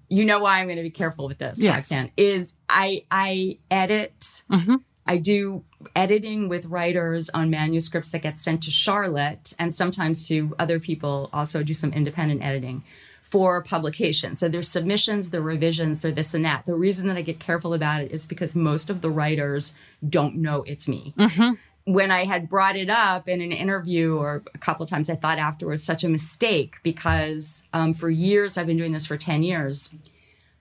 you 0.10 0.26
know 0.26 0.39
why 0.39 0.60
I'm 0.60 0.67
going 0.67 0.78
to 0.78 0.84
be 0.84 0.89
careful 0.89 1.28
with 1.28 1.38
this. 1.38 1.62
Yes. 1.62 1.91
I 1.91 1.96
can 1.96 2.12
is 2.15 2.56
I 2.70 3.04
I 3.10 3.58
edit. 3.72 4.43
Mm-hmm. 4.52 4.76
I 5.06 5.17
do 5.17 5.63
editing 5.96 6.50
with 6.50 6.65
writers 6.65 7.30
on 7.30 7.50
manuscripts 7.50 8.10
that 8.12 8.20
get 8.20 8.38
sent 8.38 8.63
to 8.63 8.72
Charlotte 8.72 9.54
and 9.58 9.74
sometimes 9.74 10.28
to 10.28 10.56
other 10.60 10.80
people. 10.80 11.30
Also 11.34 11.63
do 11.63 11.74
some 11.74 11.93
independent 11.93 12.43
editing 12.43 12.84
for 13.22 13.62
publication. 13.62 14.36
So 14.36 14.48
there's 14.48 14.70
submissions, 14.70 15.32
the 15.32 15.41
revisions, 15.41 16.02
they're 16.02 16.13
this 16.13 16.34
and 16.34 16.46
that. 16.46 16.65
The 16.65 16.76
reason 16.76 17.08
that 17.08 17.17
I 17.17 17.22
get 17.22 17.39
careful 17.39 17.74
about 17.74 18.02
it 18.02 18.12
is 18.12 18.26
because 18.26 18.56
most 18.56 18.89
of 18.89 19.02
the 19.02 19.10
writers 19.10 19.74
don't 20.08 20.36
know 20.36 20.63
it's 20.63 20.88
me. 20.88 21.13
Mm-hmm 21.17 21.56
when 21.88 22.12
I 22.12 22.26
had 22.26 22.50
brought 22.50 22.76
it 22.76 22.89
up 22.89 23.30
in 23.30 23.39
an 23.39 23.54
interview 23.54 24.17
or 24.17 24.43
a 24.54 24.58
couple 24.58 24.86
times, 24.86 25.10
I 25.10 25.15
thought 25.15 25.38
afterwards 25.38 25.84
such 25.84 26.04
a 26.04 26.10
mistake 26.10 26.76
because 26.84 27.63
um, 27.71 27.93
for 27.93 28.10
years 28.10 28.58
I've 28.58 28.67
been 28.67 28.76
doing 28.76 28.91
this 28.91 29.06
for 29.06 29.15
10 29.15 29.41
years. 29.41 29.95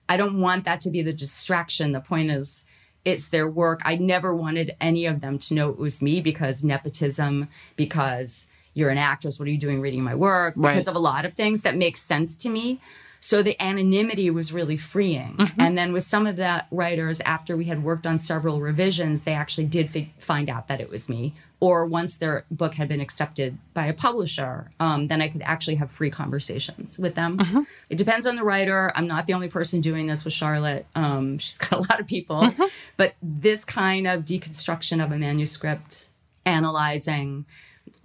I 0.07 0.15
don't 0.15 0.39
want 0.39 0.63
that 0.63 0.79
to 0.81 0.89
be 0.89 1.01
the 1.01 1.11
distraction. 1.11 1.91
The 1.91 1.99
point 1.99 2.31
is, 2.31 2.63
it's 3.03 3.27
their 3.27 3.45
work. 3.45 3.81
I 3.83 3.97
never 3.97 4.33
wanted 4.33 4.77
any 4.79 5.05
of 5.05 5.19
them 5.19 5.37
to 5.39 5.53
know 5.53 5.69
it 5.69 5.77
was 5.77 6.01
me 6.01 6.21
because 6.21 6.63
nepotism, 6.63 7.49
because 7.75 8.47
you're 8.73 8.89
an 8.89 8.97
actress. 8.97 9.37
What 9.37 9.49
are 9.49 9.51
you 9.51 9.57
doing 9.57 9.81
reading 9.81 10.03
my 10.03 10.15
work? 10.15 10.55
Because 10.55 10.75
right. 10.75 10.87
of 10.87 10.95
a 10.95 10.99
lot 10.99 11.25
of 11.25 11.33
things 11.33 11.63
that 11.63 11.75
make 11.75 11.97
sense 11.97 12.37
to 12.37 12.49
me. 12.49 12.79
So 13.19 13.41
the 13.41 13.59
anonymity 13.61 14.29
was 14.29 14.53
really 14.53 14.77
freeing. 14.77 15.35
Mm-hmm. 15.37 15.61
And 15.61 15.77
then 15.77 15.93
with 15.93 16.03
some 16.03 16.27
of 16.27 16.35
the 16.35 16.65
writers, 16.71 17.19
after 17.21 17.57
we 17.57 17.65
had 17.65 17.83
worked 17.83 18.07
on 18.07 18.19
several 18.19 18.61
revisions, 18.61 19.23
they 19.23 19.33
actually 19.33 19.65
did 19.65 19.89
fi- 19.89 20.13
find 20.19 20.49
out 20.49 20.67
that 20.67 20.81
it 20.81 20.89
was 20.89 21.09
me. 21.09 21.35
Or 21.59 21.87
once 21.87 22.17
their 22.17 22.45
book 22.51 22.75
had 22.75 22.87
been 22.87 23.01
accepted 23.01 23.57
by 23.73 23.87
a 23.87 23.93
publisher, 23.93 24.69
um, 24.79 25.07
then 25.07 25.23
I 25.23 25.27
could 25.27 25.41
actually 25.41 25.75
have 25.75 25.89
free 25.89 26.11
conversations 26.11 26.99
with 26.99 27.15
them. 27.15 27.39
Mm-hmm. 27.39 27.61
It 27.89 27.97
depends 27.97 28.27
on 28.27 28.35
the 28.35 28.43
writer. 28.43 28.91
I'm 28.95 29.07
not 29.07 29.25
the 29.25 29.33
only 29.33 29.49
person 29.49 29.81
doing 29.81 30.05
this 30.05 30.23
with 30.23 30.33
Charlotte. 30.33 30.85
Um, 30.93 31.39
she's 31.39 31.57
got 31.69 31.73
a 31.79 31.89
lot 31.89 31.99
of 31.99 32.05
people. 32.05 32.41
Mm-hmm. 32.41 32.63
But 32.95 33.15
this 33.23 33.65
kind 33.65 34.05
of 34.05 34.23
deconstruction 34.23 35.03
of 35.03 35.11
a 35.11 35.17
manuscript, 35.17 36.09
analyzing, 36.45 37.45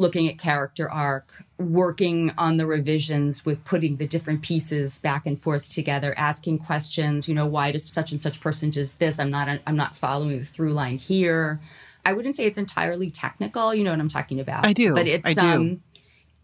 looking 0.03 0.29
at 0.29 0.39
character 0.39 0.91
arc, 0.91 1.45
working 1.57 2.33
on 2.37 2.59
the 2.59 2.67
revisions 2.67 3.47
with 3.47 3.65
putting 3.65 3.97
the 3.97 4.07
different 4.07 4.43
pieces 4.43 4.99
back 4.99 5.25
and 5.25 5.41
forth 5.41 5.71
together, 5.71 6.13
asking 6.19 6.59
questions, 6.59 7.27
you 7.27 7.35
know, 7.35 7.47
why 7.47 7.71
does 7.71 7.89
such 7.89 8.13
and 8.13 8.21
such 8.21 8.41
person 8.41 8.69
does 8.69 8.97
this? 8.97 9.19
I'm 9.19 9.31
not 9.31 9.49
I'm 9.67 9.77
not 9.77 9.97
following 9.97 10.41
the 10.41 10.45
through 10.45 10.75
line 10.75 10.99
here. 10.99 11.61
I 12.05 12.13
wouldn't 12.13 12.37
say 12.37 12.45
it's 12.45 12.59
entirely 12.59 13.11
technical, 13.11 13.75
you 13.75 13.85
know 13.85 13.93
what 13.93 14.01
I'm 14.01 14.09
talking 14.09 14.41
about. 14.41 14.67
I 14.67 14.75
do. 14.75 14.93
But 14.93 15.07
it's 15.07 15.27
I 15.27 15.33
do. 15.33 15.47
um 15.47 15.83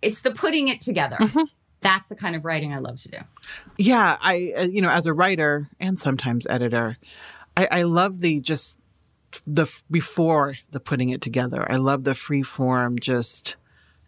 it's 0.01 0.23
the 0.23 0.31
putting 0.31 0.69
it 0.69 0.81
together. 0.81 1.17
Mm-hmm. 1.17 1.43
That's 1.81 2.09
the 2.09 2.17
kind 2.17 2.35
of 2.35 2.45
writing 2.45 2.73
I 2.73 2.79
love 2.79 2.97
to 2.99 3.11
do. 3.11 3.19
Yeah, 3.77 4.17
I 4.21 4.55
uh, 4.57 4.63
you 4.63 4.81
know, 4.81 4.91
as 4.91 5.07
a 5.07 5.13
writer 5.13 5.69
and 5.79 5.99
sometimes 5.99 6.47
editor, 6.49 6.97
I, 7.57 7.69
I 7.71 7.83
love 7.83 8.21
the 8.21 8.41
just 8.41 8.77
the 9.47 9.67
before 9.91 10.57
the 10.71 10.81
putting 10.81 11.11
it 11.11 11.21
together. 11.21 11.71
I 11.71 11.77
love 11.77 12.05
the 12.05 12.15
free 12.15 12.43
form, 12.43 12.99
just 12.99 13.57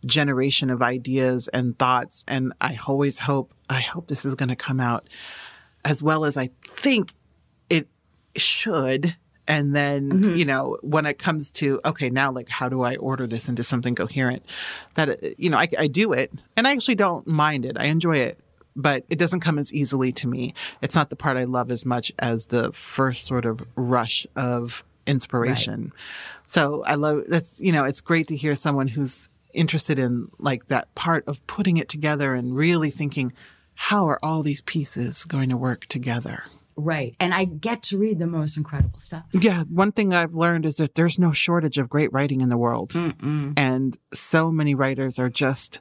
generation 0.05 0.71
of 0.71 0.83
ideas 0.83 1.49
and 1.49 1.79
thoughts. 1.79 2.25
And 2.27 2.53
I 2.61 2.79
always 2.87 3.21
hope, 3.21 3.53
I 3.69 3.81
hope 3.81 4.09
this 4.09 4.25
is 4.25 4.35
going 4.35 4.49
to 4.49 4.57
come 4.57 4.81
out 4.81 5.09
as 5.85 6.03
well 6.03 6.25
as 6.25 6.37
I 6.37 6.51
think 6.63 7.15
it 7.69 7.89
should. 8.37 9.17
And 9.47 9.75
then, 9.75 10.11
mm-hmm. 10.11 10.37
you 10.37 10.45
know, 10.45 10.79
when 10.83 11.07
it 11.07 11.19
comes 11.19 11.51
to, 11.53 11.81
okay, 11.85 12.09
now 12.09 12.31
like, 12.31 12.49
how 12.49 12.69
do 12.69 12.83
I 12.83 12.97
order 12.97 13.27
this 13.27 13.49
into 13.49 13.65
something 13.65 13.95
coherent? 13.95 14.45
That, 14.95 15.39
you 15.39 15.51
know, 15.51 15.59
I, 15.59 15.69
I 15.79 15.87
do 15.89 16.13
it 16.13 16.33
and 16.57 16.69
I 16.69 16.73
actually 16.73 16.95
don't 16.95 17.27
mind 17.27 17.65
it. 17.65 17.77
I 17.79 17.85
enjoy 17.87 18.19
it 18.19 18.39
but 18.77 19.05
it 19.11 19.19
doesn't 19.19 19.41
come 19.41 19.59
as 19.59 19.75
easily 19.75 20.13
to 20.13 20.29
me. 20.29 20.55
It's 20.81 20.95
not 20.95 21.11
the 21.11 21.17
part 21.17 21.37
I 21.37 21.45
love 21.45 21.73
as 21.73 21.85
much 21.85 22.13
as 22.21 22.47
the 22.47 22.73
first 22.73 23.27
sort 23.27 23.45
of 23.45 23.67
rush 23.77 24.29
of 24.37 24.85
inspiration. 25.07 25.83
Right. 25.83 25.93
So 26.47 26.83
I 26.85 26.95
love 26.97 27.25
that's 27.29 27.61
you 27.61 27.73
know 27.73 27.85
it's 27.85 28.01
great 28.01 28.27
to 28.29 28.37
hear 28.37 28.55
someone 28.55 28.89
who's 28.89 29.29
interested 29.53 29.99
in 29.99 30.29
like 30.39 30.67
that 30.67 30.95
part 30.95 31.27
of 31.27 31.47
putting 31.47 31.77
it 31.77 31.89
together 31.89 32.35
and 32.35 32.57
really 32.57 32.91
thinking 32.91 33.33
how 33.75 34.07
are 34.07 34.19
all 34.23 34.43
these 34.43 34.61
pieces 34.61 35.25
going 35.25 35.49
to 35.49 35.57
work 35.57 35.87
together. 35.87 36.45
Right. 36.77 37.15
And 37.21 37.35
I 37.35 37.45
get 37.45 37.83
to 37.85 37.99
read 37.99 38.19
the 38.19 38.27
most 38.27 38.57
incredible 38.57 39.01
stuff. 39.01 39.25
Yeah. 39.33 39.65
One 39.65 39.93
thing 39.93 40.15
I've 40.15 40.35
learned 40.35 40.67
is 40.67 40.77
that 40.77 40.95
there's 40.95 41.19
no 41.19 41.33
shortage 41.33 41.79
of 41.79 41.89
great 41.89 42.13
writing 42.13 42.41
in 42.41 42.49
the 42.49 42.57
world. 42.57 42.93
Mm-mm. 42.93 43.59
And 43.59 43.97
so 44.13 44.51
many 44.51 44.75
writers 44.75 45.19
are 45.19 45.29
just 45.29 45.81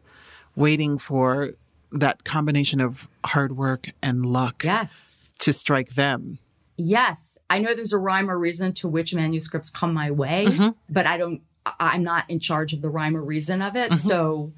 waiting 0.55 0.97
for 0.97 1.51
that 1.91 2.23
combination 2.23 2.81
of 2.81 3.09
hard 3.25 3.55
work 3.55 3.89
and 4.01 4.25
luck. 4.25 4.63
Yes. 4.63 5.31
To 5.39 5.53
strike 5.53 5.95
them. 5.95 6.39
Yes. 6.79 7.37
I 7.49 7.59
know 7.59 7.73
there's 7.73 7.91
a 7.91 7.97
rhyme 7.97 8.31
or 8.31 8.39
reason 8.39 8.71
to 8.75 8.87
which 8.87 9.13
manuscripts 9.13 9.69
come 9.69 9.93
my 9.93 10.11
way, 10.11 10.45
mm-hmm. 10.47 10.69
but 10.89 11.05
I 11.05 11.17
don't, 11.17 11.41
I'm 11.77 12.03
not 12.03 12.23
in 12.29 12.39
charge 12.39 12.71
of 12.71 12.81
the 12.81 12.89
rhyme 12.89 13.17
or 13.17 13.21
reason 13.21 13.61
of 13.61 13.75
it. 13.75 13.91
Mm-hmm. 13.91 13.97
So 13.97 14.53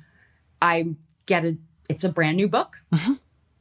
I 0.62 0.94
get 1.26 1.46
a, 1.46 1.58
it's 1.90 2.04
a 2.04 2.10
brand 2.10 2.38
new 2.38 2.48
book, 2.48 2.84
mm-hmm. 2.94 3.14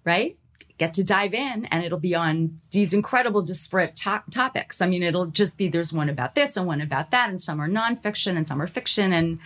right? 0.05 0.37
Get 0.77 0.93
to 0.95 1.05
dive 1.05 1.33
in 1.33 1.65
and 1.67 1.83
it'll 1.83 1.99
be 1.99 2.15
on 2.15 2.59
these 2.71 2.93
incredible 2.93 3.41
disparate 3.41 3.97
to- 3.97 4.25
topics. 4.31 4.83
I 4.83 4.87
mean, 4.87 5.03
it'll 5.03 5.27
just 5.27 5.57
be 5.57 5.69
there's 5.69 5.93
one 5.93 6.11
about 6.11 6.35
this 6.35 6.55
and 6.59 6.67
one 6.67 6.83
about 6.83 7.11
that, 7.13 7.31
and 7.31 7.41
some 7.41 7.61
are 7.61 7.69
nonfiction 7.69 8.37
and 8.37 8.47
some 8.47 8.61
are 8.61 8.67
fiction. 8.67 9.15
And 9.15 9.39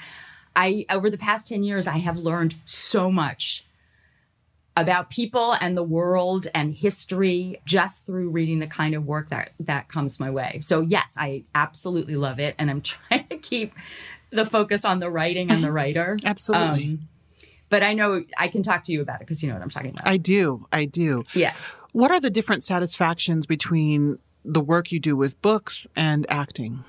I, 0.57 0.87
over 0.91 1.09
the 1.09 1.19
past 1.19 1.47
10 1.47 1.63
years, 1.63 1.87
I 1.87 1.99
have 1.99 2.19
learned 2.19 2.57
so 2.67 3.13
much 3.13 3.65
about 4.77 5.09
people 5.09 5.53
and 5.61 5.77
the 5.77 5.83
world 5.83 6.49
and 6.55 6.75
history 6.75 7.61
just 7.65 8.05
through 8.05 8.31
reading 8.31 8.59
the 8.59 8.67
kind 8.67 8.95
of 8.95 9.07
work 9.07 9.29
that 9.29 9.53
that 9.61 9.89
comes 9.89 10.19
my 10.19 10.31
way. 10.31 10.59
So 10.63 10.81
yes, 10.81 11.15
I 11.19 11.45
absolutely 11.55 12.17
love 12.17 12.41
it 12.41 12.55
and 12.59 12.71
I'm 12.71 12.81
trying 12.81 13.27
to 13.29 13.37
keep 13.39 13.75
the 14.31 14.45
focus 14.45 14.85
on 14.85 14.99
the 14.99 15.11
writing 15.11 15.51
and 15.51 15.63
the 15.63 15.71
writer. 15.73 16.19
absolutely. 16.25 16.85
Um, 16.85 17.09
but 17.71 17.83
I 17.83 17.93
know 17.95 18.25
I 18.39 18.49
can 18.49 18.63
talk 18.63 18.85
to 18.85 18.93
you 18.93 19.01
about 19.01 19.17
it 19.17 19.21
because 19.21 19.43
you 19.43 19.49
know 19.49 19.55
what 19.55 19.63
I'm 19.63 19.71
talking 19.71 19.91
about. 19.91 20.07
I 20.07 20.17
do. 20.17 20.67
I 20.73 20.85
do. 20.85 21.25
Yeah. 21.35 21.55
What 21.93 22.11
are 22.11 22.21
the 22.21 22.31
different 22.31 22.65
satisfactions 22.65 23.47
between 23.47 24.19
the 24.45 24.61
work 24.61 24.93
you 24.93 25.01
do 25.01 25.17
with 25.17 25.41
books 25.41 25.87
and 25.97 26.27
acting? 26.29 26.85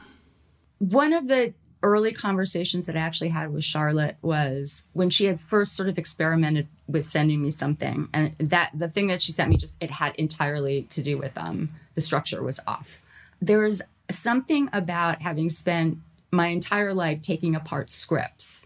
One 0.80 1.14
of 1.14 1.28
the 1.28 1.54
early 1.86 2.12
conversations 2.12 2.88
that 2.88 2.98
I 2.98 3.00
actually 3.00 3.30
had 3.30 3.54
with 3.54 3.64
Charlotte 3.64 4.18
was 4.24 4.86
when 4.94 5.12
she 5.12 5.26
had 5.26 5.40
first 5.40 5.76
sort 5.76 5.88
of 5.88 6.00
experimented 6.00 6.68
with 6.88 7.06
sending 7.06 7.44
me 7.44 7.52
something, 7.52 8.10
and 8.12 8.36
that 8.40 8.72
the 8.74 8.90
thing 8.90 9.06
that 9.08 9.22
she 9.22 9.32
sent 9.32 9.52
me 9.52 9.58
just 9.58 9.78
it 9.80 9.92
had 9.92 10.16
entirely 10.16 10.82
to 10.90 11.04
do 11.04 11.18
with 11.18 11.38
um 11.38 11.70
the 11.94 12.02
structure 12.02 12.42
was 12.42 12.60
off. 12.66 13.02
There's 13.40 13.84
something 14.10 14.68
about 14.74 15.22
having 15.22 15.50
spent 15.50 16.00
my 16.32 16.48
entire 16.48 16.94
life 16.94 17.22
taking 17.22 17.56
apart 17.56 17.92
scripts 17.92 18.66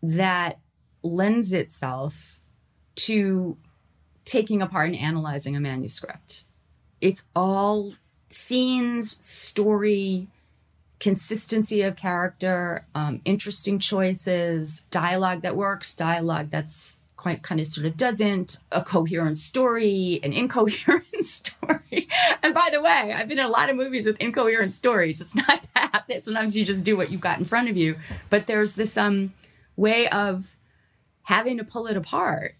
that 0.00 0.60
lends 1.02 1.52
itself 1.52 2.38
to 2.94 3.56
taking 4.24 4.62
apart 4.62 4.90
and 4.90 4.98
analyzing 4.98 5.56
a 5.56 5.60
manuscript. 5.60 6.44
It's 7.00 7.26
all 7.34 7.94
scenes, 8.28 9.22
story, 9.24 10.28
consistency 11.00 11.82
of 11.82 11.96
character, 11.96 12.86
um, 12.94 13.20
interesting 13.24 13.78
choices, 13.78 14.82
dialogue 14.90 15.40
that 15.42 15.56
works, 15.56 15.94
dialogue 15.94 16.50
that's 16.50 16.96
quite 17.16 17.42
kind 17.42 17.60
of 17.60 17.66
sort 17.66 17.86
of 17.86 17.96
doesn't, 17.96 18.58
a 18.72 18.82
coherent 18.82 19.38
story, 19.38 20.20
an 20.22 20.32
incoherent 20.32 21.04
story. 21.24 22.08
And 22.42 22.54
by 22.54 22.68
the 22.72 22.82
way, 22.82 23.12
I've 23.14 23.28
been 23.28 23.38
in 23.38 23.44
a 23.44 23.48
lot 23.48 23.68
of 23.68 23.76
movies 23.76 24.06
with 24.06 24.16
incoherent 24.20 24.72
stories. 24.72 25.20
It's 25.20 25.34
not 25.34 25.66
that. 25.74 26.06
Sometimes 26.22 26.56
you 26.56 26.64
just 26.64 26.84
do 26.84 26.96
what 26.96 27.10
you've 27.10 27.20
got 27.20 27.38
in 27.38 27.44
front 27.44 27.68
of 27.68 27.76
you. 27.76 27.96
But 28.30 28.46
there's 28.46 28.74
this 28.74 28.96
um 28.96 29.34
way 29.76 30.08
of 30.08 30.56
having 31.22 31.58
to 31.58 31.64
pull 31.64 31.86
it 31.86 31.96
apart 31.96 32.56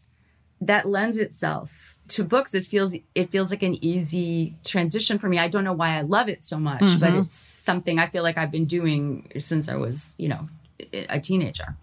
that 0.61 0.87
lends 0.87 1.17
itself 1.17 1.90
to 2.11 2.25
books 2.25 2.55
it 2.55 2.65
feels 2.65 2.97
it 3.15 3.31
feels 3.31 3.51
like 3.51 3.63
an 3.63 3.83
easy 3.85 4.55
transition 4.65 5.19
for 5.19 5.29
me. 5.29 5.39
I 5.39 5.49
don't 5.49 5.65
know 5.65 5.73
why 5.73 5.97
i 5.97 6.01
love 6.03 6.29
it 6.29 6.45
so 6.45 6.59
much 6.59 6.81
mm-hmm. 6.81 7.01
but 7.01 7.15
it's 7.15 7.35
something 7.35 7.99
i 7.99 8.07
feel 8.07 8.23
like 8.23 8.39
i've 8.39 8.51
been 8.51 8.67
doing 8.67 9.31
since 9.39 9.69
i 9.69 9.77
was 9.77 10.15
you 10.19 10.29
know 10.29 10.49
a 11.09 11.21
teenager. 11.21 11.77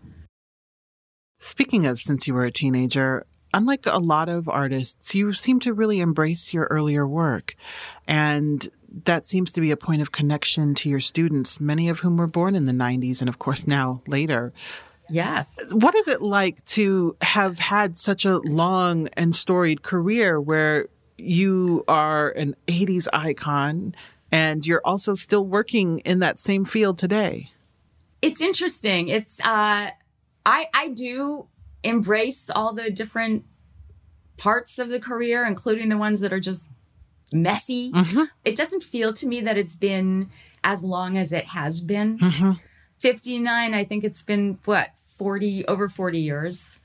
Speaking 1.40 1.86
of 1.86 2.00
since 2.00 2.28
you 2.28 2.34
were 2.34 2.46
a 2.46 2.52
teenager 2.52 3.26
unlike 3.54 3.86
a 3.86 3.98
lot 3.98 4.28
of 4.30 4.50
artists 4.50 5.16
you 5.16 5.34
seem 5.34 5.60
to 5.62 5.74
really 5.74 6.00
embrace 6.00 6.54
your 6.54 6.66
earlier 6.66 7.08
work. 7.08 7.56
And 8.08 8.70
that 9.06 9.28
seems 9.28 9.52
to 9.54 9.62
be 9.62 9.72
a 9.72 9.78
point 9.78 10.02
of 10.02 10.12
connection 10.12 10.74
to 10.76 10.90
your 10.90 11.00
students 11.00 11.60
many 11.60 11.90
of 11.90 12.00
whom 12.00 12.18
were 12.18 12.28
born 12.28 12.56
in 12.56 12.66
the 12.66 12.72
90s 12.72 13.20
and 13.20 13.30
of 13.30 13.38
course 13.38 13.68
now 13.68 14.02
later 14.08 14.54
Yes. 15.10 15.60
What 15.72 15.96
is 15.96 16.08
it 16.08 16.22
like 16.22 16.64
to 16.66 17.16
have 17.22 17.60
had 17.60 17.98
such 17.98 18.26
a 18.26 18.38
long 18.38 19.08
and 19.14 19.36
storied 19.36 19.82
career 19.82 20.40
where 20.40 20.88
you 21.18 21.84
are 21.88 22.30
an 22.32 22.56
80s 22.68 23.08
icon 23.14 23.96
and 24.32 24.66
you're 24.66 24.82
also 24.84 25.16
still 25.16 25.46
working 25.46 26.00
in 26.00 26.20
that 26.20 26.40
same 26.40 26.66
field 26.66 26.98
today? 26.98 27.52
It's 28.22 28.42
interesting. 28.42 29.08
It's 29.10 29.40
uh 29.40 29.92
I 30.46 30.70
I 30.74 30.90
do 30.94 31.48
embrace 31.84 32.50
all 32.50 32.74
the 32.74 32.92
different 32.92 33.46
parts 34.38 34.78
of 34.80 34.90
the 34.90 35.00
career 35.00 35.46
including 35.46 35.90
the 35.90 35.98
ones 35.98 36.22
that 36.22 36.34
are 36.34 36.40
just 36.40 36.70
messy. 37.34 37.92
Mm-hmm. 37.92 38.24
It 38.46 38.56
doesn't 38.56 38.84
feel 38.84 39.14
to 39.14 39.28
me 39.28 39.42
that 39.42 39.58
it's 39.58 39.76
been 39.76 40.30
as 40.64 40.84
long 40.84 41.18
as 41.18 41.32
it 41.32 41.46
has 41.46 41.82
been. 41.82 42.20
Mm-hmm. 42.20 42.52
59, 43.00 43.74
I 43.74 43.84
think 43.84 44.04
it's 44.04 44.24
been 44.24 44.60
what, 44.66 44.98
40, 44.98 45.68
over 45.68 45.90
40 45.90 46.20
years. 46.20 46.80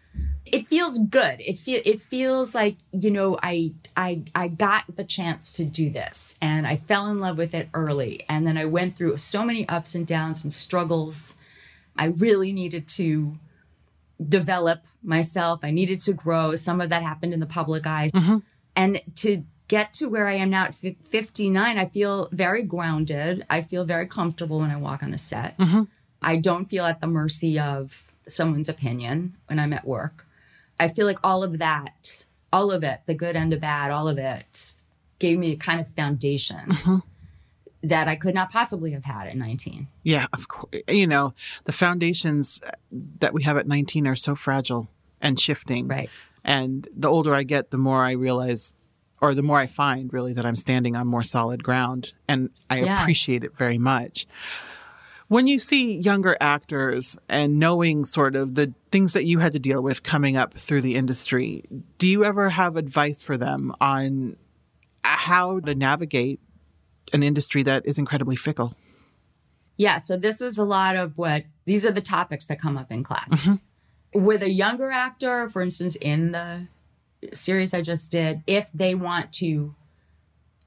It 0.45 0.67
feels 0.67 0.99
good. 0.99 1.41
It 1.41 1.57
feel 1.57 1.81
it 1.85 2.01
feels 2.01 2.55
like, 2.55 2.77
you 2.93 3.11
know, 3.11 3.39
I 3.43 3.73
I 3.97 4.25
I 4.35 4.49
got 4.49 4.85
the 4.97 5.05
chance 5.05 5.53
to 5.55 5.65
do 5.65 5.89
this 5.89 6.37
and 6.43 6.67
I 6.67 6.77
fell 6.77 7.07
in 7.07 7.19
love 7.19 7.39
with 7.39 7.55
it 7.55 7.69
early. 7.73 8.25
And 8.29 8.47
then 8.47 8.59
I 8.59 8.67
went 8.67 8.97
through 8.97 9.17
so 9.19 9.45
many 9.45 9.67
ups 9.69 9.95
and 9.95 10.07
downs 10.07 10.43
and 10.43 10.53
struggles. 10.53 11.37
I 11.97 12.07
really 12.07 12.53
needed 12.53 12.89
to 12.91 13.39
develop 14.29 14.87
myself. 15.03 15.61
I 15.63 15.71
needed 15.71 16.01
to 16.01 16.13
grow. 16.13 16.57
Some 16.57 16.81
of 16.81 16.91
that 16.91 17.03
happened 17.03 17.33
in 17.33 17.41
the 17.41 17.47
public 17.47 17.87
eye. 17.87 18.11
Mm-hmm. 18.13 18.39
And 18.77 19.01
to 19.17 19.45
get 19.69 19.93
to 19.95 20.07
where 20.07 20.29
I 20.29 20.35
am 20.35 20.51
now 20.51 20.65
at 20.65 20.75
59, 20.75 21.79
I 21.79 21.85
feel 21.87 22.29
very 22.33 22.63
grounded. 22.63 23.47
I 23.49 23.63
feel 23.63 23.85
very 23.85 24.07
comfortable 24.07 24.59
when 24.59 24.71
I 24.71 24.77
walk 24.77 25.03
on 25.03 25.15
a 25.15 25.19
set. 25.19 25.57
Mm-hmm. 25.59 25.85
I 26.23 26.37
don't 26.37 26.65
feel 26.65 26.85
at 26.85 27.01
the 27.01 27.07
mercy 27.07 27.59
of 27.59 28.07
someone's 28.29 28.69
opinion 28.69 29.37
when 29.47 29.59
I'm 29.59 29.73
at 29.73 29.87
work. 29.87 30.27
I 30.79 30.89
feel 30.89 31.07
like 31.07 31.19
all 31.23 31.43
of 31.43 31.59
that, 31.59 32.25
all 32.53 32.71
of 32.71 32.83
it, 32.83 33.01
the 33.07 33.15
good 33.15 33.37
and 33.37 33.53
the 33.53 33.57
bad, 33.57 33.91
all 33.91 34.09
of 34.09 34.19
it 34.19 34.75
gave 35.19 35.39
me 35.39 35.53
a 35.53 35.57
kind 35.57 35.81
of 35.81 35.89
foundation 35.89 36.67
mm-hmm. 36.67 36.97
that 37.83 38.09
I 38.09 38.17
could 38.17 38.35
not 38.35 38.51
possibly 38.51 38.93
have 38.93 39.05
had 39.05 39.29
at 39.29 39.37
19. 39.37 39.87
Yeah, 40.03 40.27
of 40.33 40.49
course. 40.49 40.83
You 40.89 41.07
know, 41.07 41.35
the 41.65 41.73
foundations 41.73 42.61
that 42.91 43.33
we 43.33 43.45
have 43.45 43.57
at 43.57 43.67
19 43.67 44.07
are 44.07 44.17
so 44.17 44.35
fragile 44.35 44.89
and 45.21 45.39
shifting. 45.39 45.87
Right. 45.87 46.11
And 46.45 46.89
the 46.95 47.09
older 47.09 47.35
I 47.35 47.45
get, 47.45 47.71
the 47.71 47.79
more 47.79 48.03
I 48.03 48.13
realize 48.13 48.75
or 49.21 49.35
the 49.35 49.43
more 49.43 49.59
I 49.59 49.69
find 49.69 50.13
really 50.13 50.33
that 50.33 50.45
I'm 50.45 50.57
standing 50.57 50.97
on 50.97 51.07
more 51.07 51.23
solid 51.23 51.63
ground 51.63 52.13
and 52.27 52.51
I 52.69 52.81
yes. 52.81 53.01
appreciate 53.01 53.45
it 53.45 53.57
very 53.57 53.79
much. 53.79 54.27
When 55.33 55.47
you 55.47 55.59
see 55.59 55.97
younger 55.97 56.37
actors 56.43 57.17
and 57.27 57.59
knowing 57.59 58.05
sort 58.05 58.37
of 58.37 58.55
the 58.55 58.75
things 58.91 59.15
that 59.15 59.25
you 59.25 59.39
had 59.39 59.53
to 59.53 59.59
deal 59.59 59.81
with 59.81 60.03
coming 60.03 60.37
up 60.37 60.53
through 60.53 60.83
the 60.83 60.95
industry, 60.95 61.65
do 61.97 62.07
you 62.07 62.23
ever 62.23 62.51
have 62.51 62.77
advice 62.77 63.23
for 63.23 63.39
them 63.39 63.73
on 63.81 64.37
how 65.05 65.61
to 65.61 65.75
navigate 65.75 66.39
an 67.15 67.23
industry 67.23 67.63
that 67.63 67.87
is 67.87 67.97
incredibly 67.97 68.37
fickle? 68.37 68.75
Yeah, 69.79 69.97
so 69.97 70.19
this 70.19 70.43
is 70.43 70.59
a 70.59 70.65
lot 70.65 70.97
of 70.97 71.17
what 71.17 71.45
these 71.65 71.87
are 71.87 71.93
the 71.93 72.03
topics 72.03 72.47
that 72.49 72.61
come 72.61 72.77
up 72.77 72.93
in 72.93 73.03
class. 73.03 73.47
Mm-hmm. 73.47 74.23
With 74.23 74.43
a 74.43 74.51
younger 74.51 74.91
actor, 74.91 75.49
for 75.49 75.63
instance, 75.63 75.97
in 75.97 76.33
the 76.33 76.69
series 77.33 77.73
I 77.73 77.81
just 77.81 78.13
did, 78.13 78.43
if 78.47 78.71
they 78.73 78.95
want 78.95 79.33
to 79.37 79.75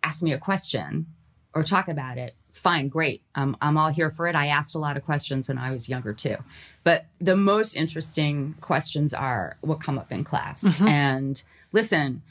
ask 0.02 0.24
me 0.24 0.34
a 0.34 0.40
question 0.40 1.06
or 1.54 1.62
talk 1.62 1.88
about 1.88 2.18
it, 2.18 2.34
fine, 2.56 2.88
great. 2.88 3.22
Um, 3.36 3.58
I'm 3.62 3.78
all 3.78 3.90
here 3.90 4.10
for 4.10 4.28
it. 4.28 4.36
I 4.36 4.48
asked 4.48 4.76
a 4.76 4.80
lot 4.80 4.98
of 4.98 5.06
questions 5.06 5.48
when 5.48 5.58
I 5.58 5.72
was 5.72 5.90
younger 5.90 6.14
too. 6.14 6.38
But 6.84 7.06
the 7.20 7.36
most 7.36 7.76
interesting 7.76 8.56
questions 8.62 9.14
are 9.14 9.58
what 9.62 9.82
come 9.82 10.00
up 10.00 10.12
in 10.12 10.24
class. 10.24 10.64
Mm-hmm. 10.64 10.88
And 10.88 11.44
listen, 11.74 12.22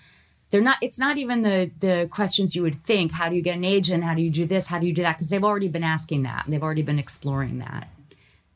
they're 0.50 0.62
not 0.62 0.78
it's 0.80 0.98
not 0.98 1.18
even 1.18 1.42
the 1.42 1.70
the 1.80 2.08
questions 2.10 2.54
you 2.54 2.62
would 2.62 2.80
think 2.84 3.10
how 3.10 3.28
do 3.28 3.34
you 3.34 3.42
get 3.42 3.56
an 3.56 3.64
agent 3.64 4.04
how 4.04 4.14
do 4.14 4.22
you 4.22 4.30
do 4.30 4.46
this 4.46 4.68
how 4.68 4.78
do 4.78 4.86
you 4.86 4.92
do 4.92 5.02
that 5.02 5.16
because 5.16 5.28
they've 5.28 5.42
already 5.42 5.66
been 5.66 5.82
asking 5.82 6.22
that 6.22 6.44
they've 6.46 6.62
already 6.62 6.82
been 6.82 6.98
exploring 6.98 7.58
that 7.58 7.88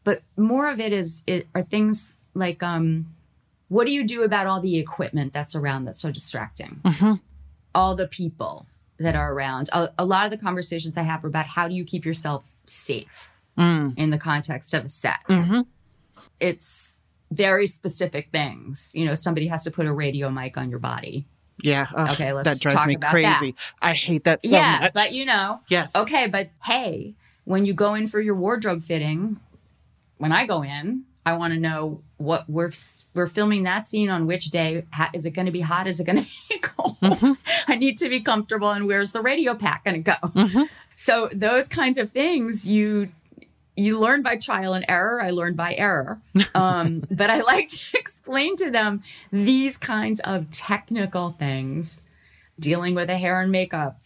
but 0.04 0.22
more 0.36 0.68
of 0.68 0.78
it 0.78 0.92
is 0.92 1.24
it 1.26 1.48
are 1.56 1.62
things 1.62 2.16
like 2.34 2.62
um 2.62 3.12
what 3.66 3.84
do 3.84 3.92
you 3.92 4.04
do 4.04 4.22
about 4.22 4.46
all 4.46 4.60
the 4.60 4.78
equipment 4.78 5.32
that's 5.32 5.56
around 5.56 5.86
that's 5.86 6.00
so 6.00 6.12
distracting 6.12 6.80
mm-hmm. 6.84 7.14
all 7.74 7.96
the 7.96 8.06
people 8.06 8.66
that 8.98 9.14
are 9.14 9.32
around. 9.32 9.68
A, 9.72 9.90
a, 9.98 10.04
lot 10.04 10.24
of 10.24 10.30
the 10.30 10.38
conversations 10.38 10.96
I 10.96 11.02
have 11.02 11.24
are 11.24 11.28
about 11.28 11.46
how 11.46 11.68
do 11.68 11.74
you 11.74 11.84
keep 11.84 12.04
yourself 12.04 12.44
safe 12.66 13.30
mm. 13.56 13.96
in 13.96 14.10
the 14.10 14.18
context 14.18 14.74
of 14.74 14.84
a 14.84 14.88
set. 14.88 15.20
Mm-hmm. 15.28 15.62
It's 16.40 17.00
very 17.30 17.66
specific 17.66 18.30
things. 18.32 18.92
You 18.94 19.04
know, 19.04 19.14
somebody 19.14 19.48
has 19.48 19.64
to 19.64 19.70
put 19.70 19.86
a 19.86 19.92
radio 19.92 20.30
mic 20.30 20.56
on 20.56 20.70
your 20.70 20.78
body. 20.78 21.26
Yeah. 21.62 21.86
Ugh, 21.94 22.10
okay. 22.10 22.32
Let's 22.32 22.48
that 22.48 22.60
drives 22.60 22.76
talk 22.76 22.86
me 22.86 22.94
about 22.94 23.10
crazy. 23.10 23.52
That. 23.52 23.54
I 23.82 23.92
hate 23.94 24.24
that 24.24 24.42
so 24.42 24.56
yeah, 24.56 24.78
much. 24.82 24.94
but 24.94 25.12
you 25.12 25.24
know. 25.24 25.60
Yes. 25.68 25.94
Okay, 25.94 26.26
but 26.26 26.50
hey, 26.64 27.14
when 27.44 27.64
you 27.64 27.74
go 27.74 27.94
in 27.94 28.06
for 28.06 28.20
your 28.20 28.34
wardrobe 28.34 28.82
fitting, 28.82 29.40
when 30.18 30.32
I 30.32 30.46
go 30.46 30.62
in, 30.62 31.04
I 31.26 31.36
want 31.36 31.54
to 31.54 31.60
know 31.60 32.02
what 32.18 32.48
we're 32.50 32.72
we're 33.14 33.26
filming 33.26 33.62
that 33.62 33.86
scene 33.86 34.10
on 34.10 34.26
which 34.26 34.46
day. 34.46 34.84
Is 35.14 35.24
it 35.24 35.30
going 35.30 35.46
to 35.46 35.52
be 35.52 35.60
hot? 35.60 35.86
Is 35.86 35.98
it 36.00 36.04
going 36.04 36.22
to 36.22 36.28
be 36.48 36.58
cold? 36.58 37.00
Mm-hmm. 37.00 37.32
I 37.66 37.76
need 37.76 37.96
to 37.98 38.08
be 38.08 38.20
comfortable. 38.20 38.70
And 38.70 38.86
where's 38.86 39.12
the 39.12 39.22
radio 39.22 39.54
pack 39.54 39.84
going 39.84 40.02
to 40.02 40.10
go? 40.12 40.28
Mm-hmm. 40.28 40.62
So 40.96 41.28
those 41.32 41.68
kinds 41.68 41.96
of 41.96 42.10
things 42.10 42.68
you 42.68 43.10
you 43.76 43.96
learn 43.96 44.22
by 44.22 44.36
trial 44.36 44.74
and 44.74 44.84
error. 44.88 45.22
I 45.22 45.30
learned 45.30 45.56
by 45.56 45.74
error. 45.74 46.20
Um, 46.54 47.04
but 47.10 47.30
I 47.30 47.40
like 47.42 47.68
to 47.68 47.84
explain 47.94 48.56
to 48.56 48.70
them 48.70 49.02
these 49.30 49.78
kinds 49.78 50.18
of 50.20 50.50
technical 50.50 51.30
things, 51.30 52.02
dealing 52.58 52.94
with 52.94 53.08
a 53.10 53.16
hair 53.16 53.40
and 53.40 53.52
makeup 53.52 54.00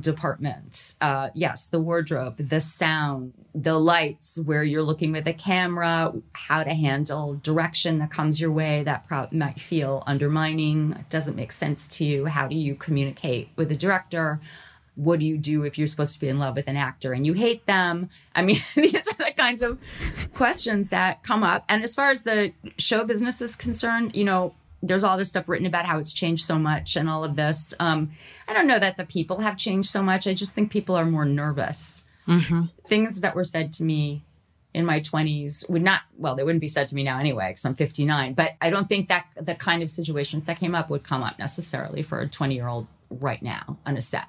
department. 0.00 0.94
Uh, 1.00 1.30
yes, 1.34 1.66
the 1.66 1.80
wardrobe, 1.80 2.36
the 2.36 2.60
sound, 2.60 3.32
the 3.54 3.78
lights, 3.78 4.38
where 4.38 4.62
you're 4.62 4.82
looking 4.82 5.12
with 5.12 5.26
a 5.26 5.32
camera, 5.32 6.12
how 6.32 6.62
to 6.62 6.74
handle 6.74 7.34
direction 7.42 7.98
that 7.98 8.10
comes 8.10 8.40
your 8.40 8.52
way 8.52 8.82
that 8.82 9.06
pro- 9.06 9.28
might 9.32 9.60
feel 9.60 10.02
undermining, 10.06 11.04
doesn't 11.10 11.36
make 11.36 11.52
sense 11.52 11.88
to 11.88 12.04
you. 12.04 12.26
How 12.26 12.46
do 12.46 12.56
you 12.56 12.74
communicate 12.74 13.48
with 13.56 13.68
the 13.68 13.76
director? 13.76 14.40
What 14.94 15.20
do 15.20 15.26
you 15.26 15.38
do 15.38 15.62
if 15.62 15.78
you're 15.78 15.86
supposed 15.86 16.14
to 16.14 16.20
be 16.20 16.28
in 16.28 16.38
love 16.38 16.56
with 16.56 16.66
an 16.66 16.76
actor 16.76 17.12
and 17.12 17.24
you 17.24 17.32
hate 17.32 17.66
them? 17.66 18.10
I 18.34 18.42
mean, 18.42 18.58
these 18.74 19.08
are 19.08 19.24
the 19.24 19.32
kinds 19.36 19.62
of 19.62 19.80
questions 20.34 20.90
that 20.90 21.22
come 21.22 21.42
up. 21.42 21.64
And 21.68 21.84
as 21.84 21.94
far 21.94 22.10
as 22.10 22.22
the 22.22 22.52
show 22.78 23.04
business 23.04 23.40
is 23.40 23.54
concerned, 23.54 24.16
you 24.16 24.24
know, 24.24 24.54
there's 24.82 25.04
all 25.04 25.16
this 25.16 25.28
stuff 25.28 25.48
written 25.48 25.66
about 25.66 25.84
how 25.84 25.98
it's 25.98 26.12
changed 26.12 26.44
so 26.44 26.58
much 26.58 26.96
and 26.96 27.08
all 27.08 27.24
of 27.24 27.36
this. 27.36 27.74
Um, 27.80 28.10
I 28.46 28.52
don't 28.52 28.66
know 28.66 28.78
that 28.78 28.96
the 28.96 29.04
people 29.04 29.40
have 29.40 29.56
changed 29.56 29.90
so 29.90 30.02
much. 30.02 30.26
I 30.26 30.34
just 30.34 30.54
think 30.54 30.70
people 30.70 30.94
are 30.94 31.04
more 31.04 31.24
nervous. 31.24 32.04
Mm-hmm. 32.28 32.64
Things 32.86 33.20
that 33.22 33.34
were 33.34 33.44
said 33.44 33.72
to 33.74 33.84
me 33.84 34.22
in 34.74 34.84
my 34.84 35.00
20s 35.00 35.68
would 35.68 35.82
not, 35.82 36.02
well, 36.16 36.34
they 36.34 36.44
wouldn't 36.44 36.60
be 36.60 36.68
said 36.68 36.86
to 36.88 36.94
me 36.94 37.02
now 37.02 37.18
anyway, 37.18 37.50
because 37.50 37.64
I'm 37.64 37.74
59. 37.74 38.34
But 38.34 38.52
I 38.60 38.70
don't 38.70 38.88
think 38.88 39.08
that 39.08 39.26
the 39.36 39.54
kind 39.54 39.82
of 39.82 39.90
situations 39.90 40.44
that 40.44 40.60
came 40.60 40.74
up 40.74 40.90
would 40.90 41.02
come 41.02 41.22
up 41.22 41.38
necessarily 41.38 42.02
for 42.02 42.20
a 42.20 42.28
20 42.28 42.54
year 42.54 42.68
old 42.68 42.86
right 43.10 43.42
now 43.42 43.78
on 43.86 43.96
a 43.96 44.02
set. 44.02 44.26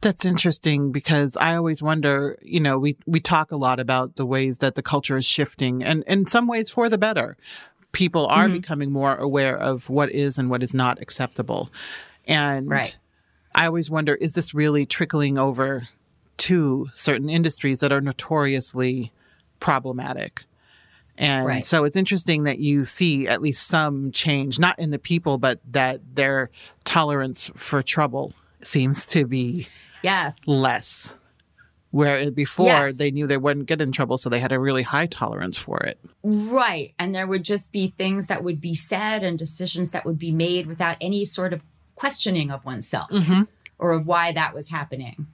That's 0.00 0.24
interesting 0.24 0.92
because 0.92 1.36
I 1.36 1.56
always 1.56 1.82
wonder, 1.82 2.38
you 2.42 2.60
know, 2.60 2.78
we, 2.78 2.96
we 3.06 3.20
talk 3.20 3.50
a 3.50 3.56
lot 3.56 3.80
about 3.80 4.16
the 4.16 4.26
ways 4.26 4.58
that 4.58 4.74
the 4.74 4.82
culture 4.82 5.16
is 5.16 5.24
shifting 5.24 5.82
and 5.82 6.04
in 6.06 6.26
some 6.26 6.46
ways 6.46 6.70
for 6.70 6.88
the 6.88 6.98
better 6.98 7.36
people 7.92 8.26
are 8.26 8.44
mm-hmm. 8.44 8.54
becoming 8.54 8.92
more 8.92 9.14
aware 9.16 9.56
of 9.56 9.88
what 9.88 10.10
is 10.12 10.38
and 10.38 10.50
what 10.50 10.62
is 10.62 10.74
not 10.74 11.00
acceptable. 11.00 11.70
And 12.26 12.68
right. 12.68 12.96
I 13.54 13.66
always 13.66 13.90
wonder 13.90 14.14
is 14.14 14.32
this 14.32 14.52
really 14.52 14.84
trickling 14.86 15.38
over 15.38 15.88
to 16.38 16.88
certain 16.94 17.30
industries 17.30 17.78
that 17.78 17.92
are 17.92 18.00
notoriously 18.00 19.12
problematic? 19.60 20.44
And 21.18 21.46
Right. 21.46 21.64
so 21.64 21.84
it's 21.84 21.96
interesting 21.96 22.44
that 22.44 22.58
you 22.58 22.84
see 22.84 23.26
at 23.26 23.40
least 23.40 23.66
some 23.66 24.12
change, 24.12 24.58
not 24.58 24.78
in 24.78 24.90
the 24.90 24.98
people, 24.98 25.38
but 25.38 25.60
that 25.70 26.00
their 26.14 26.50
tolerance 26.84 27.50
for 27.56 27.82
trouble 27.82 28.34
seems 28.62 29.06
to 29.06 29.26
be 29.26 29.68
Yes. 30.02 30.46
less. 30.46 31.14
Where 31.90 32.30
before 32.30 32.66
Yes. 32.66 32.98
they 32.98 33.10
knew 33.10 33.26
they 33.26 33.36
wouldn't 33.36 33.66
get 33.66 33.80
in 33.80 33.92
trouble, 33.92 34.18
so 34.18 34.28
they 34.28 34.40
had 34.40 34.52
a 34.52 34.58
really 34.58 34.82
high 34.82 35.06
tolerance 35.06 35.56
for 35.56 35.78
it. 35.78 35.98
Right. 36.22 36.94
And 36.98 37.14
there 37.14 37.26
would 37.26 37.42
just 37.44 37.72
be 37.72 37.94
things 37.96 38.26
that 38.26 38.44
would 38.44 38.60
be 38.60 38.74
said 38.74 39.22
and 39.22 39.38
decisions 39.38 39.92
that 39.92 40.04
would 40.04 40.18
be 40.18 40.32
made 40.32 40.66
without 40.66 40.96
any 41.00 41.24
sort 41.24 41.52
of 41.52 41.62
questioning 41.94 42.50
of 42.50 42.64
oneself 42.64 43.10
mm-hmm. 43.10 43.42
or 43.78 43.92
of 43.92 44.06
why 44.06 44.32
that 44.32 44.54
was 44.54 44.70
happening 44.70 45.26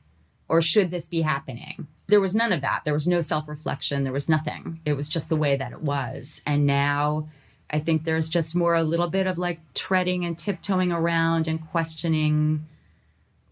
or 0.48 0.60
should 0.60 0.90
this 0.90 1.08
be 1.08 1.22
happening. 1.22 1.86
There 2.08 2.20
was 2.20 2.34
none 2.34 2.52
of 2.52 2.60
that. 2.60 2.82
There 2.84 2.92
was 2.92 3.06
no 3.06 3.22
self 3.22 3.48
reflection. 3.48 4.04
There 4.04 4.12
was 4.12 4.28
nothing. 4.28 4.80
It 4.84 4.92
was 4.92 5.08
just 5.08 5.30
the 5.30 5.36
way 5.36 5.56
that 5.56 5.72
it 5.72 5.80
was. 5.80 6.42
And 6.44 6.66
now 6.66 7.28
I 7.70 7.78
think 7.78 8.04
there's 8.04 8.28
just 8.28 8.54
more 8.54 8.74
a 8.74 8.82
little 8.82 9.08
bit 9.08 9.26
of 9.26 9.38
like 9.38 9.60
treading 9.72 10.26
and 10.26 10.38
tiptoeing 10.38 10.92
around 10.92 11.48
and 11.48 11.58
questioning 11.58 12.66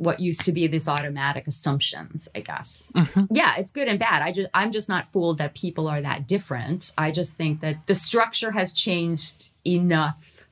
what 0.01 0.19
used 0.19 0.47
to 0.47 0.53
be 0.53 0.67
these 0.67 0.89
automatic 0.89 1.47
assumptions, 1.47 2.27
I 2.35 2.41
guess. 2.41 2.91
Mm-hmm. 2.97 3.35
Yeah, 3.35 3.57
it's 3.59 3.71
good 3.71 3.87
and 3.87 3.99
bad. 3.99 4.23
I 4.23 4.33
just 4.33 4.49
I'm 4.55 4.73
just 4.73 4.89
not 4.89 5.05
fooled 5.07 5.37
that 5.39 5.55
people 5.55 5.89
are 5.89 6.01
that 6.01 6.27
different. 6.27 6.93
I 6.97 7.11
just 7.11 7.37
think 7.37 7.61
that 7.61 7.87
the 7.87 7.95
structure 7.95 8.51
has 8.53 8.73
changed 8.73 9.51
enough. 9.67 10.47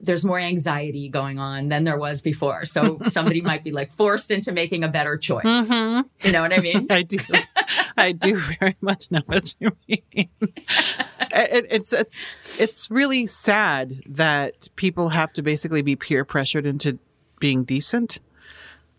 There's 0.00 0.24
more 0.24 0.38
anxiety 0.38 1.08
going 1.10 1.38
on 1.38 1.68
than 1.68 1.84
there 1.84 1.98
was 1.98 2.22
before. 2.22 2.64
So 2.64 2.98
somebody 3.08 3.42
might 3.42 3.62
be 3.62 3.72
like 3.72 3.90
forced 3.92 4.30
into 4.30 4.52
making 4.52 4.84
a 4.84 4.88
better 4.88 5.18
choice. 5.18 5.44
Mm-hmm. 5.44 6.26
You 6.26 6.32
know 6.32 6.40
what 6.40 6.52
I 6.54 6.58
mean? 6.58 6.86
I 6.90 7.02
do. 7.02 7.18
I 7.98 8.12
do 8.12 8.36
very 8.58 8.76
much 8.80 9.10
know 9.10 9.20
what 9.26 9.54
you 9.60 9.70
mean. 9.88 10.28
It- 11.38 11.66
it's 11.70 11.92
it's 11.92 12.22
it's 12.58 12.90
really 12.90 13.26
sad 13.26 14.00
that 14.06 14.68
people 14.76 15.10
have 15.10 15.34
to 15.34 15.42
basically 15.42 15.82
be 15.82 15.94
peer 15.94 16.24
pressured 16.24 16.64
into 16.64 16.98
being 17.40 17.64
decent. 17.64 18.18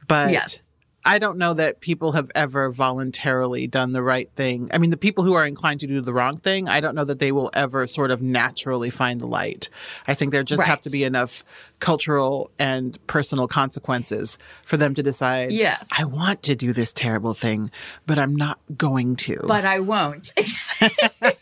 But 0.08 0.32
Yes. 0.32 0.67
I 1.08 1.20
don't 1.20 1.38
know 1.38 1.54
that 1.54 1.80
people 1.80 2.12
have 2.12 2.30
ever 2.36 2.70
voluntarily 2.70 3.66
done 3.66 3.94
the 3.94 4.04
right 4.04 4.30
thing. 4.36 4.70
I 4.74 4.78
mean, 4.78 4.90
the 4.90 4.98
people 4.98 5.24
who 5.24 5.34
are 5.34 5.48
inclined 5.48 5.80
to 5.80 5.88
do 5.88 6.02
the 6.02 6.14
wrong 6.14 6.38
thing, 6.38 6.68
I 6.68 6.82
don't 6.82 6.96
know 6.96 7.06
that 7.06 7.20
they 7.20 7.32
will 7.32 7.50
ever 7.54 7.88
sort 7.88 8.12
of 8.12 8.22
naturally 8.22 8.90
find 8.90 9.22
the 9.22 9.26
light. 9.26 9.70
I 10.08 10.14
think 10.14 10.34
there 10.34 10.44
just 10.44 10.64
have 10.64 10.82
to 10.82 10.90
be 10.90 11.04
enough 11.06 11.44
cultural 11.80 12.52
and 12.60 12.98
personal 13.08 13.48
consequences 13.48 14.38
for 14.66 14.76
them 14.76 14.94
to 14.96 15.02
decide, 15.02 15.52
Yes. 15.52 15.88
I 15.98 16.04
want 16.06 16.44
to 16.44 16.56
do 16.56 16.74
this 16.74 16.92
terrible 16.92 17.34
thing, 17.34 17.72
but 18.06 18.20
I'm 18.20 18.36
not 18.36 18.60
going 18.78 19.16
to. 19.18 19.40
But 19.48 19.66
I 19.66 19.80
won't. 19.80 20.32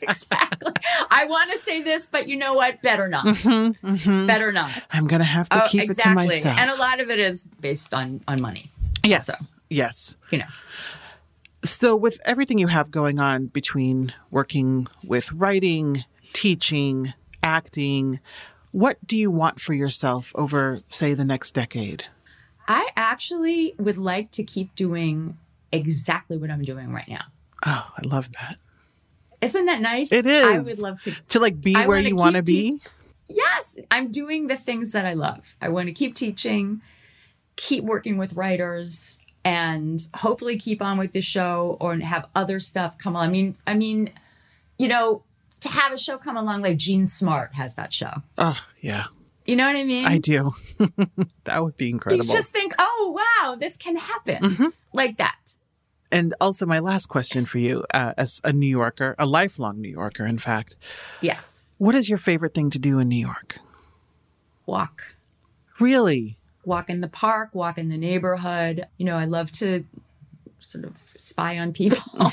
exactly. 0.01 0.73
I 1.09 1.25
want 1.25 1.51
to 1.53 1.57
say 1.57 1.81
this, 1.81 2.07
but 2.07 2.27
you 2.27 2.35
know 2.35 2.53
what? 2.53 2.81
Better 2.81 3.07
not. 3.07 3.25
Mm-hmm, 3.25 3.87
mm-hmm. 3.87 4.27
Better 4.27 4.51
not. 4.51 4.71
I'm 4.93 5.07
going 5.07 5.19
to 5.21 5.25
have 5.25 5.49
to 5.49 5.63
Oh, 5.63 5.67
keep 5.67 5.89
it 5.89 5.97
to 5.99 6.09
myself. 6.13 6.57
And 6.59 6.69
a 6.69 6.75
lot 6.75 6.99
of 6.99 7.09
it 7.09 7.19
is 7.19 7.45
based 7.61 7.93
on 7.93 8.21
on 8.27 8.41
money. 8.41 8.71
yes. 9.03 9.29
also. 9.29 9.51
Yes. 9.69 10.15
You 10.31 10.39
know. 10.39 10.45
So, 11.63 11.95
with 11.95 12.19
everything 12.25 12.59
you 12.59 12.67
have 12.67 12.91
going 12.91 13.19
on 13.19 13.47
between 13.47 14.13
working 14.29 14.87
with 15.03 15.31
writing, 15.31 16.03
teaching, 16.33 17.13
acting, 17.41 18.19
what 18.71 18.97
do 19.07 19.17
you 19.17 19.31
want 19.31 19.59
for 19.59 19.73
yourself 19.73 20.31
over, 20.35 20.81
say, 20.89 21.13
the 21.15 21.25
next 21.25 21.53
decade? 21.53 22.05
I 22.67 22.89
actually 22.95 23.73
would 23.79 23.97
like 23.97 24.31
to 24.31 24.43
keep 24.43 24.75
doing 24.75 25.37
exactly 25.71 26.37
what 26.37 26.51
I'm 26.51 26.61
doing 26.61 26.91
right 26.93 27.07
now. 27.07 27.25
Oh, 27.65 27.89
I 27.97 28.05
love 28.05 28.31
that. 28.33 28.57
Isn't 29.41 29.65
that 29.65 29.81
nice? 29.81 30.11
It 30.11 30.25
is. 30.25 30.45
I 30.45 30.59
would 30.59 30.79
love 30.79 30.99
to 31.01 31.13
To 31.29 31.39
like 31.39 31.59
be 31.61 31.75
I 31.75 31.87
where 31.87 31.99
you 31.99 32.15
want 32.15 32.35
to 32.35 32.43
be. 32.43 32.71
te- 32.73 32.81
Yes, 33.27 33.77
I'm 33.89 34.11
doing 34.11 34.47
the 34.47 34.55
things 34.55 34.91
that 34.91 35.05
I 35.05 35.13
love. 35.13 35.57
I 35.59 35.69
want 35.69 35.87
to 35.87 35.93
keep 35.93 36.13
teaching, 36.13 36.81
keep 37.55 37.83
working 37.83 38.17
with 38.17 38.33
writers, 38.33 39.17
and 39.45 40.01
hopefully 40.15 40.57
keep 40.57 40.81
on 40.81 40.97
with 40.97 41.13
the 41.13 41.21
show 41.21 41.77
or 41.79 41.95
have 41.99 42.27
other 42.35 42.59
stuff 42.59 42.97
come 42.97 43.15
on. 43.15 43.29
I 43.29 43.31
mean, 43.31 43.55
I 43.65 43.75
mean, 43.75 44.09
you 44.77 44.87
know, 44.89 45.23
to 45.61 45.69
have 45.69 45.93
a 45.93 45.97
show 45.97 46.17
come 46.17 46.35
along 46.35 46.61
like 46.63 46.77
Jean 46.77 47.07
Smart 47.07 47.53
has 47.53 47.75
that 47.75 47.93
show. 47.93 48.11
Oh, 48.37 48.59
yeah. 48.81 49.05
You 49.45 49.55
know 49.55 49.65
what 49.67 49.75
I 49.75 49.83
mean? 49.83 50.05
I 50.05 50.17
do. 50.17 50.53
that 51.45 51.63
would 51.63 51.77
be 51.77 51.85
You 51.85 51.91
incredible. 51.91 52.25
just 52.33 52.51
think, 52.51 52.73
oh 52.79 53.15
wow, 53.43 53.55
this 53.55 53.77
can 53.77 53.95
happen 53.95 54.73
like 54.91 55.17
that. 55.17 55.57
and 56.11 56.33
also, 56.41 56.65
my 56.65 56.79
last 56.79 57.05
question 57.07 57.45
for 57.45 57.59
you, 57.59 57.83
uh, 57.93 58.13
as 58.17 58.41
a 58.43 58.51
New 58.51 58.67
Yorker, 58.67 59.13
a 59.19 59.25
lifelong 59.27 59.79
New 59.79 59.91
Yorker, 59.91 60.25
in 60.25 60.39
fact, 60.39 60.75
Yes, 61.21 61.69
what 61.77 61.93
is 61.93 62.09
your 62.09 62.17
favorite 62.17 62.55
thing 62.55 62.71
to 62.71 62.79
do 62.79 62.97
in 62.99 63.07
New 63.07 63.19
York? 63.23 63.59
walk. 64.65 65.15
Really? 65.79 66.37
Walk 66.65 66.89
in 66.89 67.01
the 67.01 67.07
park, 67.07 67.53
walk 67.53 67.77
in 67.77 67.89
the 67.89 67.97
neighborhood. 67.97 68.85
You 68.97 69.05
know, 69.05 69.17
I 69.17 69.25
love 69.25 69.51
to 69.53 69.85
sort 70.59 70.83
of 70.85 70.95
spy 71.17 71.57
on 71.59 71.73
people. 71.73 71.99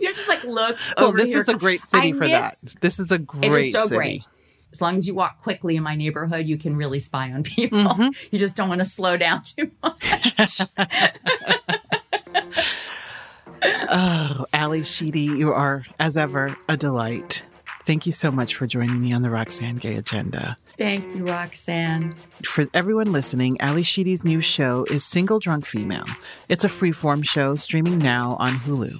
You're 0.00 0.12
just 0.14 0.28
like 0.28 0.42
look. 0.44 0.76
Well, 0.96 1.12
this 1.12 1.30
here. 1.30 1.40
is 1.40 1.48
a 1.48 1.54
great 1.56 1.84
city 1.84 2.08
I 2.08 2.12
for 2.12 2.26
that. 2.26 2.54
This 2.80 2.98
is 2.98 3.10
a 3.12 3.18
great 3.18 3.44
It 3.44 3.52
is 3.66 3.72
so 3.72 3.82
city. 3.86 3.96
great. 3.96 4.22
As 4.72 4.80
long 4.80 4.96
as 4.96 5.06
you 5.06 5.14
walk 5.14 5.42
quickly 5.42 5.76
in 5.76 5.82
my 5.82 5.94
neighborhood, 5.94 6.46
you 6.46 6.56
can 6.56 6.76
really 6.76 6.98
spy 6.98 7.30
on 7.30 7.42
people. 7.42 7.78
Mm-hmm. 7.80 8.08
You 8.30 8.38
just 8.38 8.56
don't 8.56 8.70
want 8.70 8.80
to 8.80 8.86
slow 8.86 9.18
down 9.18 9.42
too 9.56 9.70
much. 9.82 10.60
Oh, 13.64 14.46
Ally 14.52 14.82
Sheedy, 14.82 15.22
you 15.24 15.52
are, 15.52 15.84
as 16.00 16.16
ever, 16.16 16.56
a 16.68 16.76
delight. 16.76 17.44
Thank 17.84 18.06
you 18.06 18.12
so 18.12 18.30
much 18.30 18.54
for 18.54 18.66
joining 18.66 19.00
me 19.00 19.12
on 19.12 19.22
the 19.22 19.30
Roxane 19.30 19.76
Gay 19.76 19.96
Agenda. 19.96 20.56
Thank 20.82 21.14
you, 21.14 21.22
Roxane. 21.22 22.12
For 22.44 22.66
everyone 22.74 23.12
listening, 23.12 23.56
Ally 23.60 23.82
Sheedy's 23.82 24.24
new 24.24 24.40
show 24.40 24.84
is 24.90 25.04
Single 25.04 25.38
Drunk 25.38 25.64
Female. 25.64 26.06
It's 26.48 26.64
a 26.64 26.68
freeform 26.68 27.24
show 27.24 27.54
streaming 27.54 28.00
now 28.00 28.30
on 28.40 28.54
Hulu. 28.54 28.98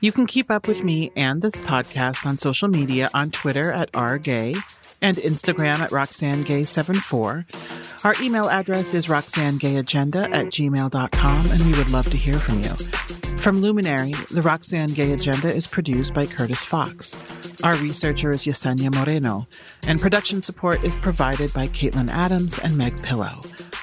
You 0.00 0.10
can 0.10 0.26
keep 0.26 0.50
up 0.50 0.66
with 0.66 0.82
me 0.82 1.12
and 1.14 1.42
this 1.42 1.64
podcast 1.64 2.26
on 2.26 2.38
social 2.38 2.66
media 2.66 3.08
on 3.14 3.30
Twitter 3.30 3.70
at 3.70 3.92
rgay 3.92 4.60
and 5.00 5.16
Instagram 5.18 5.78
at 5.78 5.90
RoxaneGay74. 5.90 8.04
Our 8.04 8.14
email 8.20 8.50
address 8.50 8.92
is 8.92 9.06
roxanegayagenda 9.06 10.34
at 10.34 10.46
gmail.com, 10.46 11.50
and 11.52 11.60
we 11.60 11.78
would 11.78 11.92
love 11.92 12.10
to 12.10 12.16
hear 12.16 12.40
from 12.40 12.62
you. 12.62 13.19
From 13.40 13.62
Luminary, 13.62 14.12
the 14.30 14.42
Roxane 14.42 14.94
Gay 14.94 15.12
Agenda 15.12 15.50
is 15.50 15.66
produced 15.66 16.12
by 16.12 16.26
Curtis 16.26 16.62
Fox. 16.62 17.16
Our 17.64 17.74
researcher 17.76 18.32
is 18.32 18.44
Yesenia 18.44 18.94
Moreno, 18.94 19.48
and 19.86 19.98
production 19.98 20.42
support 20.42 20.84
is 20.84 20.94
provided 20.94 21.50
by 21.54 21.68
Caitlin 21.68 22.10
Adams 22.10 22.58
and 22.58 22.76
Meg 22.76 23.02
Pillow. 23.02 23.40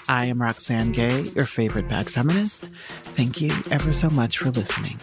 I 0.08 0.26
am 0.26 0.40
Roxane 0.40 0.92
Gay, 0.92 1.24
your 1.36 1.48
favorite 1.48 1.90
bad 1.90 2.08
feminist. 2.08 2.66
Thank 3.02 3.42
you 3.42 3.50
ever 3.72 3.92
so 3.94 4.12
much 4.12 4.38
for 4.38 4.52
listening. 4.52 5.00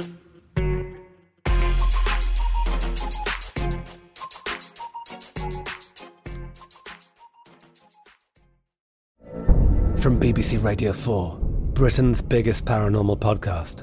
From 9.97 10.21
BBC 10.21 10.63
Radio 10.63 10.93
4, 10.93 11.39
Britain's 11.73 12.23
biggest 12.23 12.65
paranormal 12.65 13.19
podcast 13.19 13.83